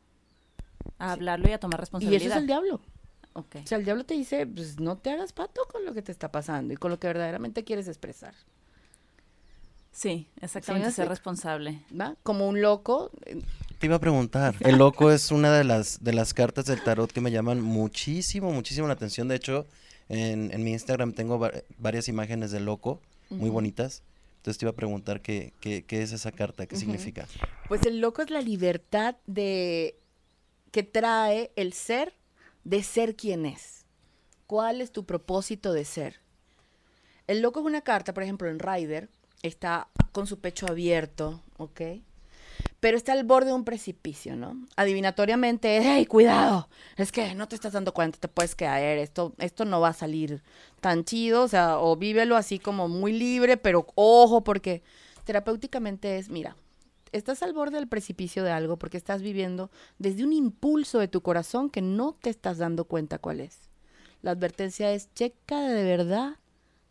[0.97, 2.23] A hablarlo y a tomar responsabilidad.
[2.23, 2.81] Y eso es el diablo.
[3.33, 6.11] O sea, el diablo te dice, pues no te hagas pato con lo que te
[6.11, 8.33] está pasando y con lo que verdaderamente quieres expresar.
[9.91, 11.81] Sí, exactamente, ser responsable.
[11.99, 12.15] ¿Va?
[12.23, 13.11] Como un loco.
[13.25, 13.41] Eh,
[13.79, 17.11] te iba a preguntar, el loco es una de las, de las cartas del tarot
[17.11, 19.27] que me llaman muchísimo, muchísimo la atención.
[19.27, 19.65] De hecho,
[20.07, 21.39] en, mi Instagram tengo
[21.77, 24.03] varias imágenes del loco, muy bonitas.
[24.37, 27.27] Entonces te iba a preguntar qué, qué, qué es esa carta, qué significa.
[27.67, 29.97] Pues el loco es la libertad de
[30.71, 32.13] que trae el ser
[32.63, 33.85] de ser quien es.
[34.47, 36.19] ¿Cuál es tu propósito de ser?
[37.27, 39.09] El loco es una carta, por ejemplo, en Rider,
[39.43, 41.81] está con su pecho abierto, ¿ok?
[42.79, 44.65] Pero está al borde de un precipicio, ¿no?
[44.75, 49.65] Adivinatoriamente hey, cuidado, es que no te estás dando cuenta, te puedes caer, esto, esto
[49.65, 50.41] no va a salir
[50.79, 54.83] tan chido, o sea, o vívelo así como muy libre, pero ojo, porque
[55.23, 56.55] terapéuticamente es, mira,
[57.11, 59.69] estás al borde del precipicio de algo porque estás viviendo
[59.99, 63.69] desde un impulso de tu corazón que no te estás dando cuenta cuál es.
[64.21, 66.37] La advertencia es, checa de verdad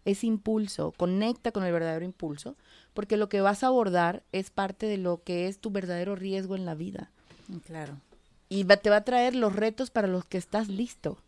[0.04, 2.56] ese impulso, conecta con el verdadero impulso,
[2.94, 6.56] porque lo que vas a abordar es parte de lo que es tu verdadero riesgo
[6.56, 7.10] en la vida.
[7.48, 8.00] Mm, claro.
[8.48, 11.18] Y te va a traer los retos para los que estás listo.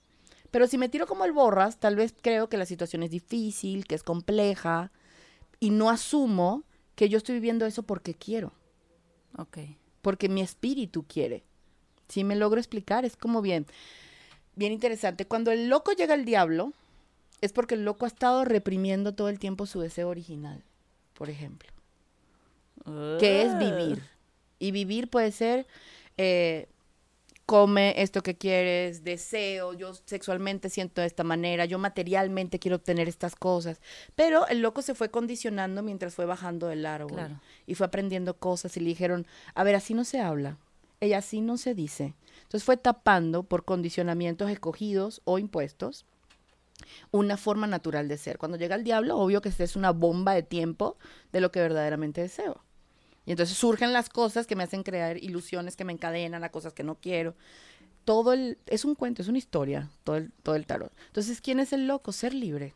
[0.50, 3.86] Pero si me tiro como el borras, tal vez creo que la situación es difícil,
[3.86, 4.90] que es compleja,
[5.60, 8.52] y no asumo que yo estoy viviendo eso porque quiero.
[9.36, 9.58] Ok.
[10.00, 11.44] Porque mi espíritu quiere.
[12.08, 13.66] Si me logro explicar, es como bien,
[14.54, 15.26] bien interesante.
[15.26, 16.72] Cuando el loco llega al diablo,
[17.40, 20.62] es porque el loco ha estado reprimiendo todo el tiempo su deseo original,
[21.14, 21.70] por ejemplo.
[23.18, 24.02] Que es vivir.
[24.58, 25.66] Y vivir puede ser
[26.18, 26.68] eh,
[27.52, 33.10] come esto que quieres, deseo, yo sexualmente siento de esta manera, yo materialmente quiero obtener
[33.10, 33.78] estas cosas.
[34.14, 38.74] Pero el loco se fue condicionando mientras fue bajando del árbol y fue aprendiendo cosas
[38.78, 40.56] y le dijeron, a ver, así no se habla.
[41.00, 42.14] ella así no se dice.
[42.44, 46.06] Entonces fue tapando por condicionamientos escogidos o impuestos
[47.10, 48.38] una forma natural de ser.
[48.38, 50.96] Cuando llega el diablo, obvio que es una bomba de tiempo
[51.32, 52.64] de lo que verdaderamente deseo.
[53.24, 56.72] Y entonces surgen las cosas que me hacen crear ilusiones que me encadenan a cosas
[56.72, 57.34] que no quiero.
[58.04, 60.92] Todo el, es un cuento, es una historia, todo el, todo el tarot.
[61.06, 62.10] Entonces, ¿quién es el loco?
[62.10, 62.74] Ser libre,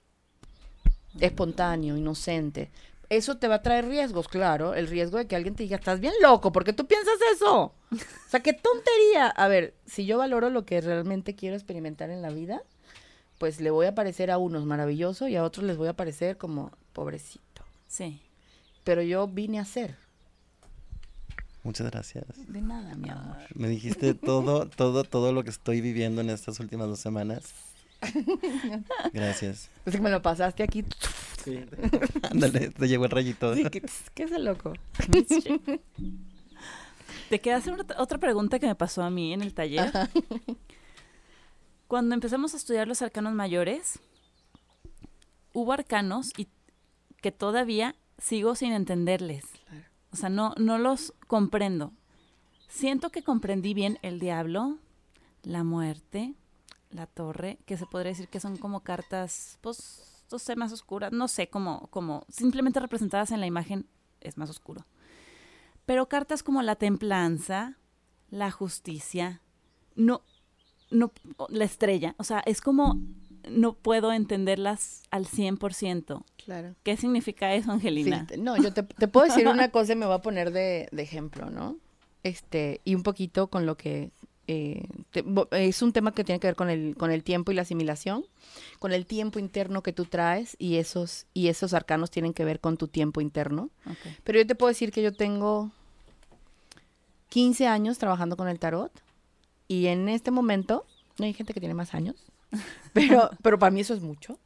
[1.19, 2.71] espontáneo, inocente.
[3.09, 4.75] Eso te va a traer riesgos, claro.
[4.75, 7.75] El riesgo de que alguien te diga, estás bien loco, ¿por qué tú piensas eso?
[7.93, 9.29] O sea, qué tontería.
[9.29, 12.63] A ver, si yo valoro lo que realmente quiero experimentar en la vida,
[13.39, 16.37] pues le voy a parecer a unos maravilloso y a otros les voy a parecer
[16.37, 17.63] como pobrecito.
[17.87, 18.21] Sí.
[18.85, 19.97] Pero yo vine a ser.
[21.67, 22.25] Muchas gracias.
[22.47, 23.37] De nada, mi amor.
[23.55, 27.53] Me dijiste todo, todo, todo lo que estoy viviendo en estas últimas dos semanas.
[29.13, 29.69] Gracias.
[29.85, 30.85] Es que me lo pasaste aquí.
[31.45, 31.59] Sí.
[32.31, 33.55] Ándale, te llegó el rayito.
[33.57, 33.83] Sí, ¿qué,
[34.15, 34.75] qué es el loco?
[37.31, 39.91] Te queda hacer otra- otra pregunta que me pasó a mí en el taller.
[41.89, 43.99] Cuando empezamos a estudiar los arcanos mayores,
[45.53, 46.47] hubo arcanos y
[47.21, 49.45] que todavía sigo sin entenderles.
[50.17, 51.93] O sea, no, no los comprendo.
[52.69, 54.79] Siento que comprendí bien el diablo,
[55.43, 56.33] la muerte,
[56.89, 61.13] la torre, que se podría decir que son como cartas, pues, no sé, más oscuras,
[61.13, 63.85] no sé, como, como simplemente representadas en la imagen
[64.23, 64.87] es más oscuro.
[65.85, 67.77] Pero cartas como la templanza,
[68.31, 69.43] la justicia,
[69.97, 70.23] no,
[70.91, 71.13] no,
[71.51, 73.03] la estrella, o sea, es como
[73.49, 76.23] no puedo entenderlas al 100%.
[76.45, 76.75] Claro.
[76.83, 78.27] ¿Qué significa eso, Angelina?
[78.39, 81.03] No, yo te, te puedo decir una cosa y me voy a poner de, de
[81.03, 81.77] ejemplo, ¿no?
[82.23, 84.11] Este, y un poquito con lo que
[84.49, 87.55] eh, te- es un tema que tiene que ver con el, con el tiempo y
[87.55, 88.25] la asimilación,
[88.79, 92.61] con el tiempo interno que tú traes y esos, y esos arcanos tienen que ver
[92.61, 93.71] con tu tiempo interno.
[93.89, 93.97] Ok.
[94.25, 95.71] Pero yo te puedo decir que yo tengo
[97.29, 98.93] 15 años trabajando con el tarot
[99.69, 100.87] y en este momento,
[101.19, 102.15] no hay gente que tiene más años,
[102.93, 104.39] pero, pero para mí eso es mucho.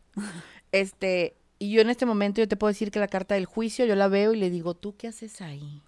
[0.73, 3.85] Este, y yo en este momento yo te puedo decir que la carta del juicio
[3.85, 5.83] yo la veo y le digo, ¿tú qué haces ahí?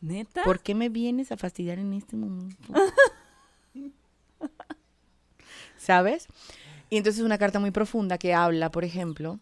[0.00, 0.42] ¿Neta?
[0.42, 2.72] ¿Por qué me vienes a fastidiar en este momento?
[5.78, 6.26] ¿Sabes?
[6.90, 9.38] Y entonces es una carta muy profunda que habla, por ejemplo,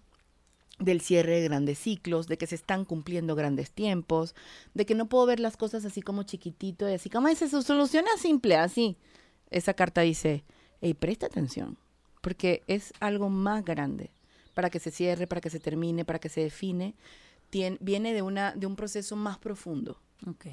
[0.79, 4.35] del cierre de grandes ciclos, de que se están cumpliendo grandes tiempos,
[4.75, 7.63] de que no puedo ver las cosas así como chiquitito y así como es su
[7.63, 8.97] solución es simple, así.
[9.51, 10.45] Esa carta dice,
[10.81, 11.77] hey, presta atención,
[12.21, 14.11] porque es algo más grande
[14.55, 16.95] para que se cierre, para que se termine, para que se define,
[17.51, 20.01] tien- viene de, una, de un proceso más profundo.
[20.27, 20.47] Ok.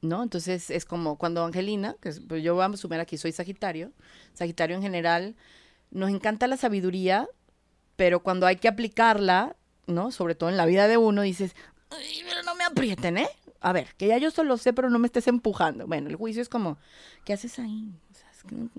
[0.00, 0.22] ¿no?
[0.22, 3.90] Entonces es como cuando Angelina, que es- pues yo voy a asumir aquí, soy Sagitario.
[4.32, 5.34] Sagitario en general,
[5.90, 7.26] nos encanta la sabiduría,
[7.96, 9.56] pero cuando hay que aplicarla,
[9.88, 10.12] ¿no?
[10.12, 11.56] Sobre todo en la vida de uno, dices,
[11.90, 13.28] "Ay, pero no me aprieten, ¿eh?
[13.60, 15.88] A ver, que ya yo solo sé, pero no me estés empujando.
[15.88, 16.78] Bueno, el juicio es como,
[17.24, 17.90] ¿qué haces ahí?
[18.12, 18.70] O sea, es que no-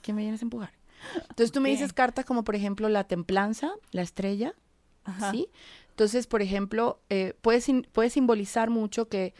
[0.00, 0.72] ¿por qué me vienes a empujar?
[1.28, 4.54] Entonces tú me dices cartas como, por ejemplo, la templanza, la estrella,
[5.04, 5.30] Ajá.
[5.30, 5.48] ¿sí?
[5.90, 9.34] Entonces, por ejemplo, eh, puede, sim- puede simbolizar mucho que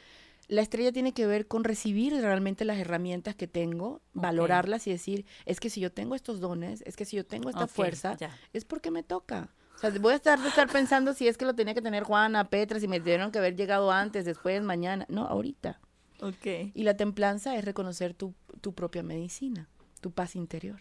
[0.49, 5.25] la estrella tiene que ver con recibir realmente las herramientas que tengo, valorarlas y decir,
[5.47, 8.37] es que si yo tengo estos dones, es que si yo tengo esta fuerza, ya.
[8.53, 9.49] es porque me toca.
[9.77, 12.03] O sea, voy a estar, de estar pensando si es que lo tenía que tener
[12.03, 15.07] Juana, Petra, si me tuvieron que haber llegado antes, después, mañana.
[15.09, 15.81] No, ahorita.
[16.21, 16.47] Ok.
[16.75, 19.69] Y la templanza es reconocer tu, tu propia medicina,
[20.01, 20.81] tu paz interior.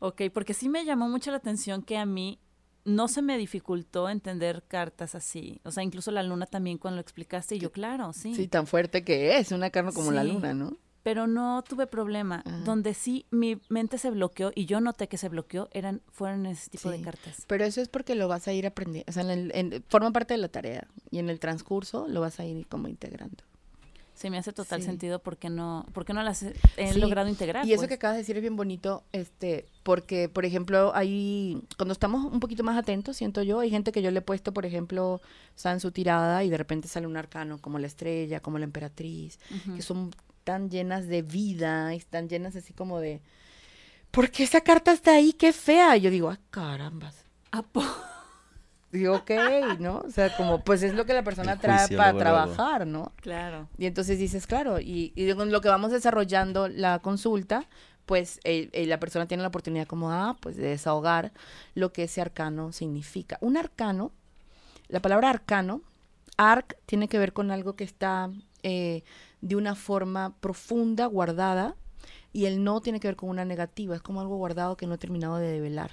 [0.00, 2.38] Ok, porque sí me llamó mucho la atención que a mí
[2.84, 5.60] no se me dificultó entender cartas así.
[5.64, 8.34] O sea, incluso la luna también cuando lo explicaste, y yo, claro, sí.
[8.34, 10.76] Sí, tan fuerte que es, una carne como la luna, ¿no?
[11.02, 12.42] Pero no tuve problema.
[12.44, 12.58] Ajá.
[12.64, 16.70] Donde sí mi mente se bloqueó y yo noté que se bloqueó, eran, fueron ese
[16.70, 17.44] tipo de cartas.
[17.46, 20.12] Pero eso es porque lo vas a ir aprendiendo, o sea, en el- en- forma
[20.12, 23.44] parte de la tarea y en el transcurso lo vas a ir como integrando.
[24.18, 24.86] Se me hace total Sí.
[24.86, 26.52] sentido porque no, porque no las he,
[26.92, 27.64] Sí, logrado integrar.
[27.64, 27.88] Y eso pues.
[27.88, 32.40] que acabas de decir es bien bonito, este, porque, por ejemplo, hay, cuando estamos un
[32.40, 35.20] poquito más atentos, siento yo, hay gente que yo le he puesto, por ejemplo,
[35.64, 39.38] en su tirada y de repente sale un arcano como la estrella, como la emperatriz,
[39.76, 40.10] que son
[40.42, 43.20] tan llenas de vida, y están llenas así como de,
[44.10, 45.32] ¿por qué esa carta está ahí?
[45.32, 45.96] ¡Qué fea!
[45.96, 47.24] Y yo digo, ¡ah, carambas!
[47.52, 47.62] ¿A
[48.90, 49.30] Digo, ok,
[49.80, 49.98] ¿no?
[49.98, 53.12] O sea, como, pues es lo que la persona trae para trabajar, ¿no?
[53.16, 53.68] Claro.
[53.76, 57.68] Y entonces dices, claro, y, y con lo que vamos desarrollando la consulta,
[58.06, 61.32] pues eh, eh, la persona tiene la oportunidad como, ah, pues de desahogar
[61.74, 63.36] lo que ese arcano significa.
[63.42, 64.10] Un arcano,
[64.88, 65.82] la palabra arcano,
[66.38, 68.30] arc tiene que ver con algo que está
[68.62, 69.02] eh,
[69.42, 71.76] de una forma profunda, guardada,
[72.32, 74.94] y el no tiene que ver con una negativa, es como algo guardado que no
[74.94, 75.92] he terminado de develar.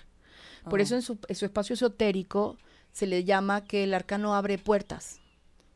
[0.69, 0.83] Por Oh.
[0.83, 2.57] eso en su, en su espacio esotérico
[2.95, 5.19] se le llama que el arcano abre puertas.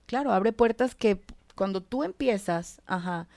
[0.07, 1.21] Claro, abre puertas que
[1.55, 3.27] cuando tú empiezas, a,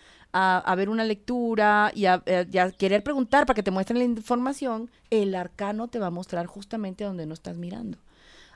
[0.59, 3.99] a ver una lectura y a, eh, y a querer preguntar para que te muestren
[3.99, 7.99] la información, el arcano te va a mostrar justamente donde no estás mirando.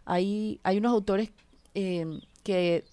[0.04, 1.30] Hay, hay unos autores
[1.74, 2.84] eh, que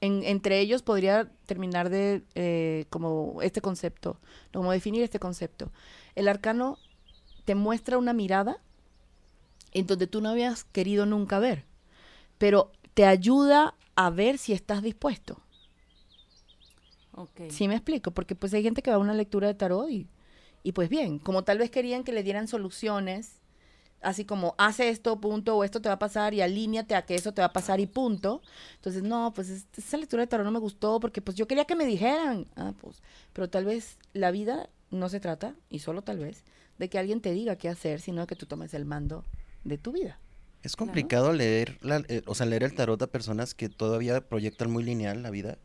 [0.00, 4.18] en- entre ellos podría terminar de eh, como este concepto,
[4.52, 5.70] como definir este concepto.
[6.16, 6.78] El arcano
[7.46, 8.58] te muestra una mirada
[9.72, 11.64] en donde tú no habías querido nunca ver,
[12.38, 15.42] pero te ayuda a ver si estás dispuesto.
[17.50, 20.08] Sí me explico, porque pues hay gente que va a una lectura de tarot y,
[20.62, 23.40] y pues bien, como tal vez querían que le dieran soluciones,
[24.02, 27.14] así como hace esto, punto, o esto te va a pasar y alíñate a que
[27.16, 28.42] eso te va a pasar y punto.
[28.76, 31.64] Entonces, no, pues es- esa lectura de tarot no me gustó porque pues yo quería
[31.64, 32.46] que me dijeran.
[32.56, 36.44] Ah, pues, pero tal vez la vida no se trata, y solo tal vez,
[36.78, 39.24] de que alguien te diga qué hacer, sino que tú tomes el mando
[39.64, 40.18] de tu vida.
[40.62, 44.70] Es complicado leer, la, eh, o sea, leer el tarot a personas que todavía proyectan
[44.70, 45.58] muy lineal la vida.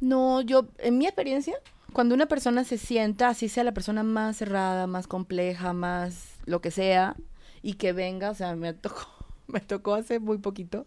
[0.00, 1.54] No, yo, en mi experiencia,
[1.92, 6.60] cuando una persona se sienta, así sea la persona más cerrada, más compleja, más lo
[6.60, 7.16] que sea,
[7.62, 9.06] y que venga, o sea, me tocó,
[9.46, 10.86] me tocó hace muy poquito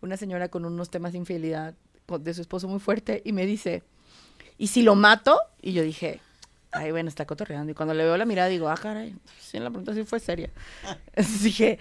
[0.00, 1.74] una señora con unos temas de infidelidad
[2.18, 3.84] de su esposo muy fuerte y me dice,
[4.58, 5.38] ¿y si lo mato?
[5.62, 6.20] Y yo dije,
[6.72, 7.72] ay, bueno, está cotorreando.
[7.72, 10.50] Y cuando le veo la mirada digo, ah, caray, sí, la pregunta sí fue seria.
[11.14, 11.78] Entonces dije,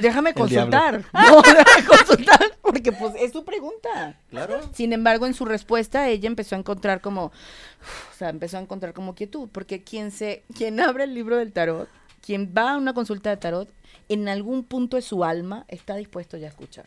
[0.00, 1.04] déjame consultar.
[1.12, 4.16] No, déjame consultar, porque pues es su pregunta.
[4.30, 4.60] Claro.
[4.72, 8.92] Sin embargo, en su respuesta, ella empezó a encontrar como, o sea, empezó a encontrar
[8.92, 11.88] como quietud, porque quien se, quien abre el libro del tarot,
[12.20, 13.68] quien va a una consulta de tarot,
[14.08, 16.86] en algún punto de su alma está dispuesto ya a escuchar.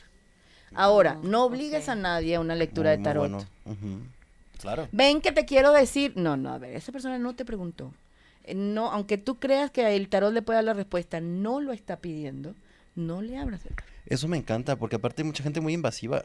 [0.73, 3.29] Ahora, no obligues a nadie a una lectura Muy, de muy tarot.
[3.29, 3.45] bueno.
[3.65, 3.99] Ujú.
[4.61, 4.87] Claro.
[4.91, 7.93] Ven que te quiero decir, no, no, a ver, esa persona no te preguntó.
[8.43, 11.73] Eh, No, aunque tú creas que el tarot le puede dar la respuesta, no lo
[11.73, 12.55] está pidiendo,
[12.95, 13.91] no le abras el tarot.
[14.05, 16.23] Eso me encanta, porque aparte hay mucha gente muy invasiva.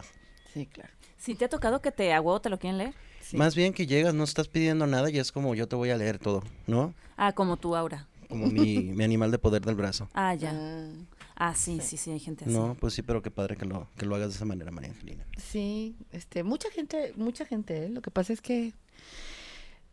[0.52, 0.90] Sí, claro.
[1.18, 2.94] Si te ha tocado que te a huevo te lo quieren leer.
[3.20, 3.36] Sí.
[3.36, 5.96] Más bien que llegas, no estás pidiendo nada y es como yo te voy a
[5.96, 6.94] leer todo, ¿no?
[7.16, 8.06] Ah, como tu aura.
[8.28, 10.08] Como mi, mi animal de poder del brazo.
[10.14, 10.52] Ah, ya.
[10.54, 10.88] Ah.
[11.36, 12.54] Ah, sí, sí, sí, hay gente así.
[12.54, 14.90] No, pues sí, pero qué padre que lo, que lo hagas de esa manera, María
[14.90, 15.26] Angelina.
[15.36, 17.88] Sí, este, mucha gente, mucha gente, ¿eh?
[17.90, 18.72] lo que pasa es que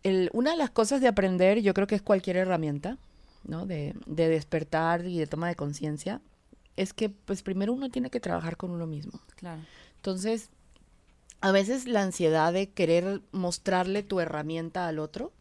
[0.03, 2.97] el, una de las cosas de aprender, yo creo que es cualquier herramienta,
[3.43, 3.65] ¿no?
[3.65, 6.21] De, de despertar y de toma de conciencia,
[6.77, 9.19] es que pues primero uno tiene que trabajar con uno mismo.
[9.35, 9.61] Claro.
[9.97, 10.49] Entonces,
[11.41, 15.33] a veces la ansiedad de querer mostrarle tu herramienta al otro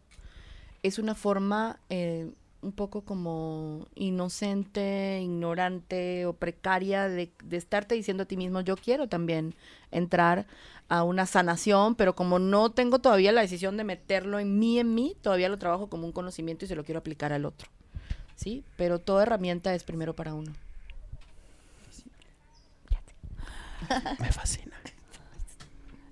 [0.83, 2.29] es una forma eh,
[2.63, 8.75] un poco como inocente, ignorante o precaria de, de estarte diciendo a ti mismo, yo
[8.77, 9.53] quiero también
[9.91, 10.47] entrar
[10.89, 14.93] a una sanación, pero como no tengo todavía la decisión de meterlo en mí, en
[14.95, 17.69] mí, todavía lo trabajo como un conocimiento y se lo quiero aplicar al otro.
[18.35, 18.63] ¿Sí?
[18.77, 20.51] Pero toda herramienta es primero para uno.
[24.19, 24.75] Me fascina.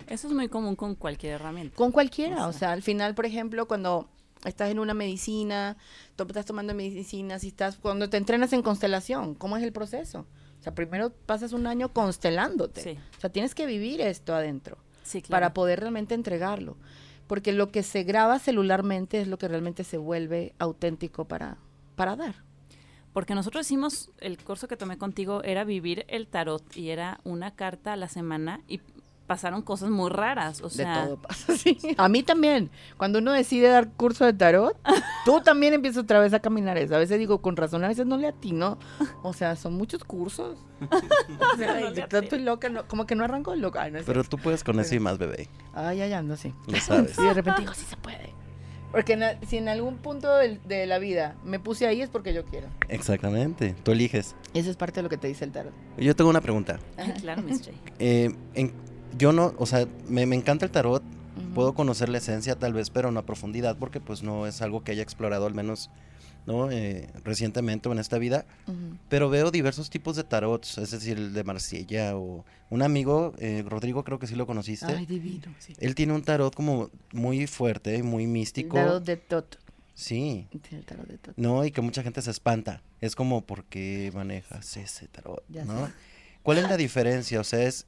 [0.06, 1.74] Eso es muy común con cualquier herramienta.
[1.76, 2.58] Con cualquiera, O o sea.
[2.60, 4.08] sea, al final, por ejemplo, cuando
[4.44, 5.76] estás en una medicina,
[6.16, 10.26] tú estás tomando medicina, si estás, cuando te entrenas en constelación, ¿cómo es el proceso?
[10.58, 12.82] O sea, primero pasas un año constelándote.
[12.82, 12.98] Sí.
[13.16, 15.30] O sea, tienes que vivir esto adentro Sí, claro.
[15.30, 16.76] para poder realmente entregarlo.
[17.26, 21.56] Porque lo que se graba celularmente es lo que realmente se vuelve auténtico para,
[21.96, 22.34] para dar.
[23.12, 27.54] Porque nosotros hicimos, el curso que tomé contigo era vivir el tarot y era una
[27.54, 28.80] carta a la semana y
[29.26, 30.60] pasaron cosas muy raras.
[30.60, 31.78] O De sea, todo pasa, sí.
[31.96, 32.70] A mí también.
[32.96, 34.76] Cuando uno decide dar curso de tarot,
[35.24, 36.94] tú también empiezas otra vez a caminar eso.
[36.94, 38.78] A veces digo, con razón, a veces no le atino.
[39.22, 40.58] O sea, son muchos cursos.
[40.82, 43.82] O sea, No de le loca, no- como que no arranco loca.
[43.82, 45.48] Ay, no es Pero tú puedes con eso y más, bebé.
[45.74, 46.52] Ay, ay, ando, sí.
[46.66, 47.16] Lo sabes.
[47.18, 48.32] Y de repente digo, sí se puede.
[48.90, 52.44] Porque na- si en algún punto de la vida me puse ahí es porque yo
[52.44, 52.68] quiero.
[52.88, 53.74] Exactamente.
[53.82, 54.34] Tú eliges.
[54.54, 55.72] Eso es parte de lo que te dice el tarot.
[55.96, 56.78] Yo tengo una pregunta.
[56.98, 57.72] Ay, claro, Miss J.
[57.98, 58.74] Eh, en-
[59.16, 61.02] yo no, o sea, me, me encanta el tarot.
[61.54, 64.84] Puedo conocer la esencia tal vez, pero no a profundidad, porque pues no es algo
[64.84, 65.90] que haya explorado al menos,
[66.46, 66.70] ¿no?
[66.70, 68.44] Eh, recientemente o en esta vida.
[69.08, 73.64] Pero veo diversos tipos de tarots, es decir, el de Marsella o un amigo, eh,
[73.66, 74.86] Rodrigo creo que sí lo conociste.
[74.86, 75.74] Ay, divino, sí.
[75.78, 78.78] Él tiene un tarot como muy fuerte y muy místico.
[78.78, 79.58] El tarot de Tot.
[79.94, 81.34] Sí, Tiene el tarot de Tot.
[81.36, 82.82] no, y que mucha gente se espanta.
[83.00, 85.44] Es como, ¿por qué manejas ese tarot?
[85.48, 85.86] Ya ¿no?
[85.86, 85.92] sé.
[86.42, 87.40] ¿Cuál es la diferencia?
[87.40, 87.86] O sea, es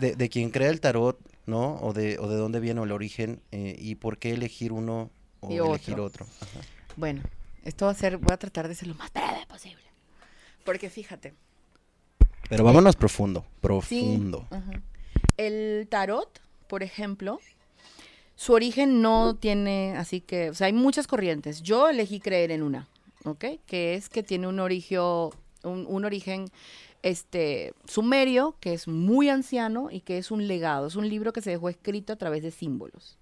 [0.00, 1.76] de, de quien crea el tarot, ¿no?
[1.80, 5.10] O de, o de dónde viene el origen, eh, y por qué elegir uno
[5.40, 6.26] o Y elegir otro.
[6.96, 7.22] Bueno,
[7.64, 9.82] esto va a ser, voy a tratar de ser lo más breve posible.
[10.64, 11.34] Porque fíjate,
[12.48, 14.46] Pero vámonos profundo, sí, profundo.
[15.36, 17.38] el tarot, por ejemplo,
[18.36, 21.62] su origen no tiene, así que, o sea, hay muchas corrientes.
[21.62, 22.88] Yo elegí creer en una,
[23.24, 23.44] ¿ok?
[23.66, 25.02] Que es que tiene un origen,
[25.62, 26.46] un, un origen
[27.04, 31.42] este sumerio, que es muy anciano y que es un legado, es un libro que
[31.42, 33.18] se dejó escrito a través de símbolos.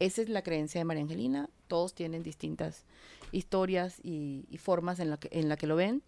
[0.00, 2.84] Esa es la creencia de María Angelina, todos tienen distintas
[3.30, 6.02] historias y, formas en la, que, en la que lo ven,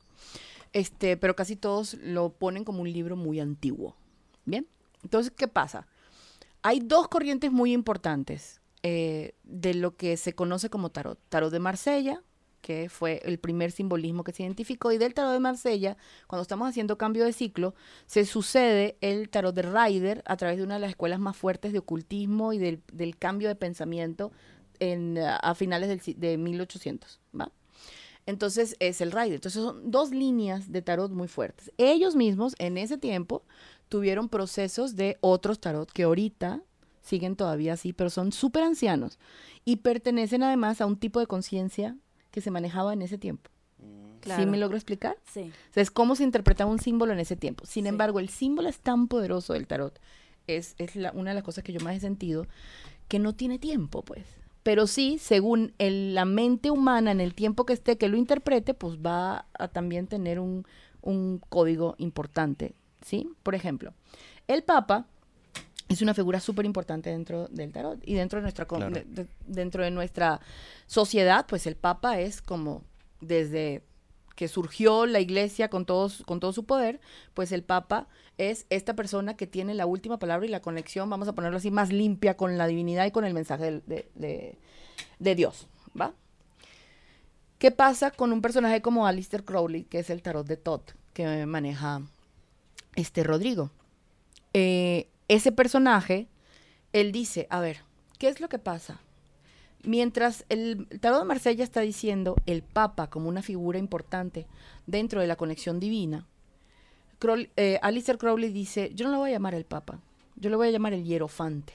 [0.72, 3.94] este, pero casi todos lo ponen como un libro muy antiguo.
[4.44, 4.66] Bien,
[5.04, 5.86] entonces, ¿qué pasa?
[6.62, 11.20] Hay dos corrientes muy importantes eh, de lo que se conoce como tarot.
[11.28, 12.24] Tarot de Marsella,
[12.64, 16.66] que fue el primer simbolismo que se identificó, y del tarot de Marsella, cuando estamos
[16.66, 17.74] haciendo cambio de ciclo,
[18.06, 21.74] se sucede el tarot de Rider a través de una de las escuelas más fuertes
[21.74, 24.32] de ocultismo y del, cambio de pensamiento
[24.80, 27.52] en, a finales de 1800, ¿va?
[28.24, 29.34] Entonces es el Rider.
[29.34, 31.70] Entonces son dos líneas de tarot muy fuertes.
[31.76, 33.42] Ellos mismos en ese tiempo
[33.90, 36.62] tuvieron procesos de otros tarot que ahorita
[37.02, 39.18] siguen todavía así, pero son súper ancianos
[39.66, 41.98] y pertenecen además a un tipo de conciencia
[42.34, 43.48] que se manejaba en ese tiempo.
[44.24, 45.16] ¿Sí me logro explicar?
[45.32, 45.52] Sí.
[45.76, 47.64] es cómo se interpretaba un símbolo en ese tiempo.
[47.64, 50.00] Sin embargo, el símbolo es tan poderoso del tarot,
[50.48, 52.46] es, es una de las cosas que yo más he sentido,
[53.06, 54.26] que no tiene tiempo, pues.
[54.64, 58.98] Pero sí, según la mente humana en el tiempo que esté que lo interprete, pues
[58.98, 60.66] va a también tener un,
[61.02, 63.30] un código importante, ¿sí?
[63.44, 63.92] Por ejemplo,
[64.48, 65.06] el Papa
[65.94, 68.66] es una figura súper importante dentro del tarot y dentro de nuestra
[69.46, 70.40] dentro de nuestra
[70.86, 72.82] sociedad pues el papa es como
[73.20, 73.82] desde
[74.34, 77.00] que surgió la iglesia con todos con todo su poder
[77.32, 81.28] pues el papa es esta persona que tiene la última palabra y la conexión vamos
[81.28, 85.68] a ponerlo así más limpia con la divinidad y con el mensaje de, de, Dios
[85.98, 86.12] va
[87.58, 90.82] qué pasa con un personaje como Alistair Crowley que es el tarot de Todd
[91.12, 92.02] que maneja
[92.96, 93.70] este Rodrigo
[94.52, 96.28] eh, ese personaje,
[96.92, 97.78] él dice, a ver,
[98.18, 99.00] ¿qué es lo que pasa?
[99.82, 104.46] Mientras el, tarot de Marsella está diciendo el Papa como una figura importante
[104.86, 106.26] dentro de la conexión divina,
[107.56, 110.00] eh, Alistair Crowley dice, yo no lo voy a llamar el Papa,
[110.36, 111.72] yo lo voy a llamar el hierofante.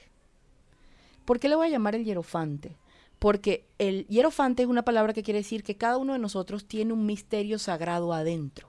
[1.24, 2.76] ¿Por qué le voy a llamar el hierofante?
[3.18, 6.92] Porque el hierofante es una palabra que quiere decir que cada uno de nosotros tiene
[6.92, 8.68] un misterio sagrado adentro.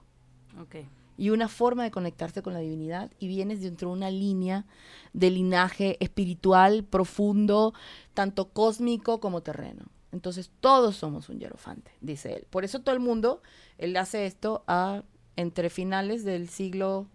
[0.60, 0.88] Okay
[1.22, 4.66] y una forma de conectarse con la divinidad y vienes dentro de una línea
[5.14, 7.76] de linaje espiritual profundo,
[8.16, 9.86] tanto cósmico como terreno.
[10.12, 12.48] Entonces todos somos un hierofante, dice él.
[12.50, 13.44] Por eso todo el mundo,
[13.78, 15.04] él hace esto a,
[15.36, 17.06] entre finales del siglo,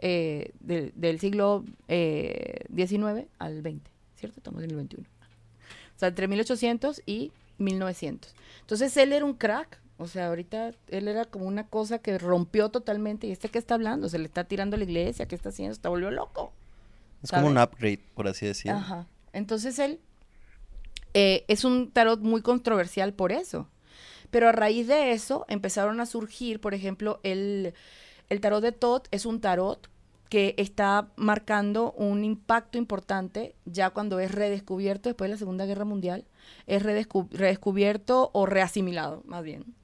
[0.00, 3.80] eh, del siglo XIX eh, al XX,
[4.16, 4.40] ¿cierto?
[4.40, 4.98] Estamos en el XXI.
[5.00, 8.34] O sea, entre 1800 y 1900.
[8.60, 12.68] Entonces él era un crack, o sea, ahorita él era como una cosa que rompió
[12.68, 13.26] totalmente.
[13.26, 14.08] ¿Y este qué está hablando?
[14.08, 15.26] Se le está tirando a la iglesia.
[15.26, 15.72] ¿Qué está haciendo?
[15.72, 16.52] Está volvió loco.
[17.22, 18.76] Es como un upgrade, por así decirlo.
[18.76, 19.06] Ajá.
[19.32, 20.00] Entonces él
[21.14, 23.68] eh, es un tarot muy controversial por eso.
[24.30, 27.72] Pero a raíz de eso empezaron a surgir, por ejemplo, el,
[28.28, 29.88] el tarot de Todd es un tarot
[30.28, 35.84] que está marcando un impacto importante ya cuando es redescubierto después de la Segunda Guerra
[35.84, 36.26] Mundial,
[36.66, 39.76] es redescubierto o reasimilado, más bien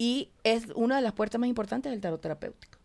[0.00, 2.78] y es una de las puertas más importantes del tarot terapéutico.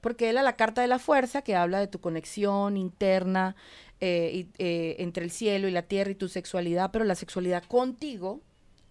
[0.00, 3.54] Porque él es la carta de la fuerza que habla de tu conexión interna
[4.00, 8.40] eh, eh, entre el cielo y la tierra y tu sexualidad, pero la sexualidad contigo,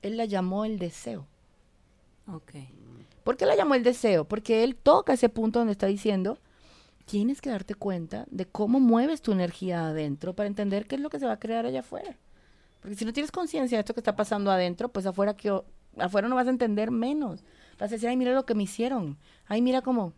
[0.01, 1.28] él la llamó el deseo.
[2.28, 2.53] Ok.
[3.26, 4.24] ¿Por qué la llamó el deseo?
[4.24, 6.39] Porque él toca ese punto donde está diciendo,
[7.03, 11.10] tienes que darte cuenta de cómo mueves tu energía adentro para entender qué es lo
[11.10, 12.16] que se va a crear allá afuera.
[12.80, 15.51] Porque si no tienes conciencia de esto que está pasando adentro, pues afuera que
[16.00, 17.43] afuera no vas a entender menos.
[17.80, 19.18] Vas a decir, ay, mira lo que me hicieron.
[19.47, 20.14] Ay, mira cómo.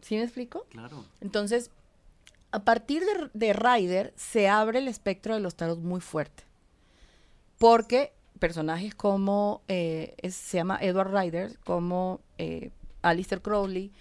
[0.00, 0.66] ¿Sí me explico?
[0.70, 1.04] Claro.
[1.20, 1.70] Entonces,
[2.50, 6.44] a partir de, de Ryder se abre el espectro de los tarots muy fuerte.
[7.58, 8.12] Porque
[8.42, 12.70] personajes como, eh, se llama Edward Ryder, como eh,
[13.00, 13.92] Alistair Crowley,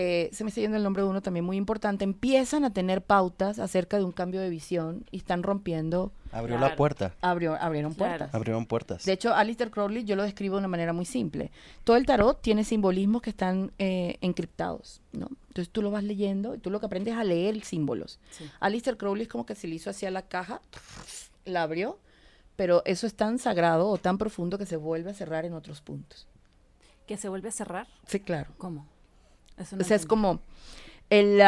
[0.00, 3.02] eh, se me está yendo el nombre de uno también muy importante, empiezan a tener
[3.02, 6.12] pautas acerca de un cambio de visión y están rompiendo.
[6.30, 7.16] Abrió la puerta.
[7.20, 8.32] Abrió, abrieron puertas.
[8.32, 9.04] Abrieron puertas.
[9.04, 11.50] De hecho, Alistair Crowley yo lo describo de una manera muy simple.
[11.82, 15.30] Todo el tarot tiene simbolismos que están eh, encriptados, ¿no?
[15.48, 18.20] Entonces tú lo vas leyendo y tú lo que aprendes es a leer símbolos.
[18.60, 20.62] Alistair Crowley es como que se le hizo hacia la caja,
[21.44, 21.98] la abrió,
[22.54, 25.80] pero eso es tan sagrado o tan profundo que se vuelve a cerrar en otros
[25.80, 26.28] puntos.
[27.08, 27.88] ¿Que se vuelve a cerrar?
[28.06, 28.52] Sí, claro.
[28.58, 28.86] ¿Cómo?
[29.58, 30.40] O sea, es como,
[31.10, 31.40] él,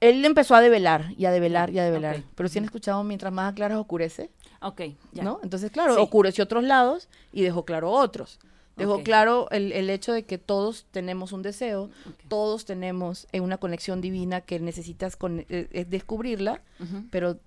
[0.00, 2.22] él empezó a develar y a develar y a develar.
[2.34, 4.30] Pero si han escuchado, mientras más aclaras, oscurece.
[4.60, 5.22] Ok, ya.
[5.22, 5.40] ¿No?
[5.42, 8.38] Entonces, claro, oscureció otros lados y dejó claro otros.
[8.76, 11.90] Dejó claro el, el, hecho de que todos tenemos un deseo,
[12.28, 16.62] todos tenemos eh, una conexión divina que necesitas con, eh, descubrirla,
[17.10, 17.40] pero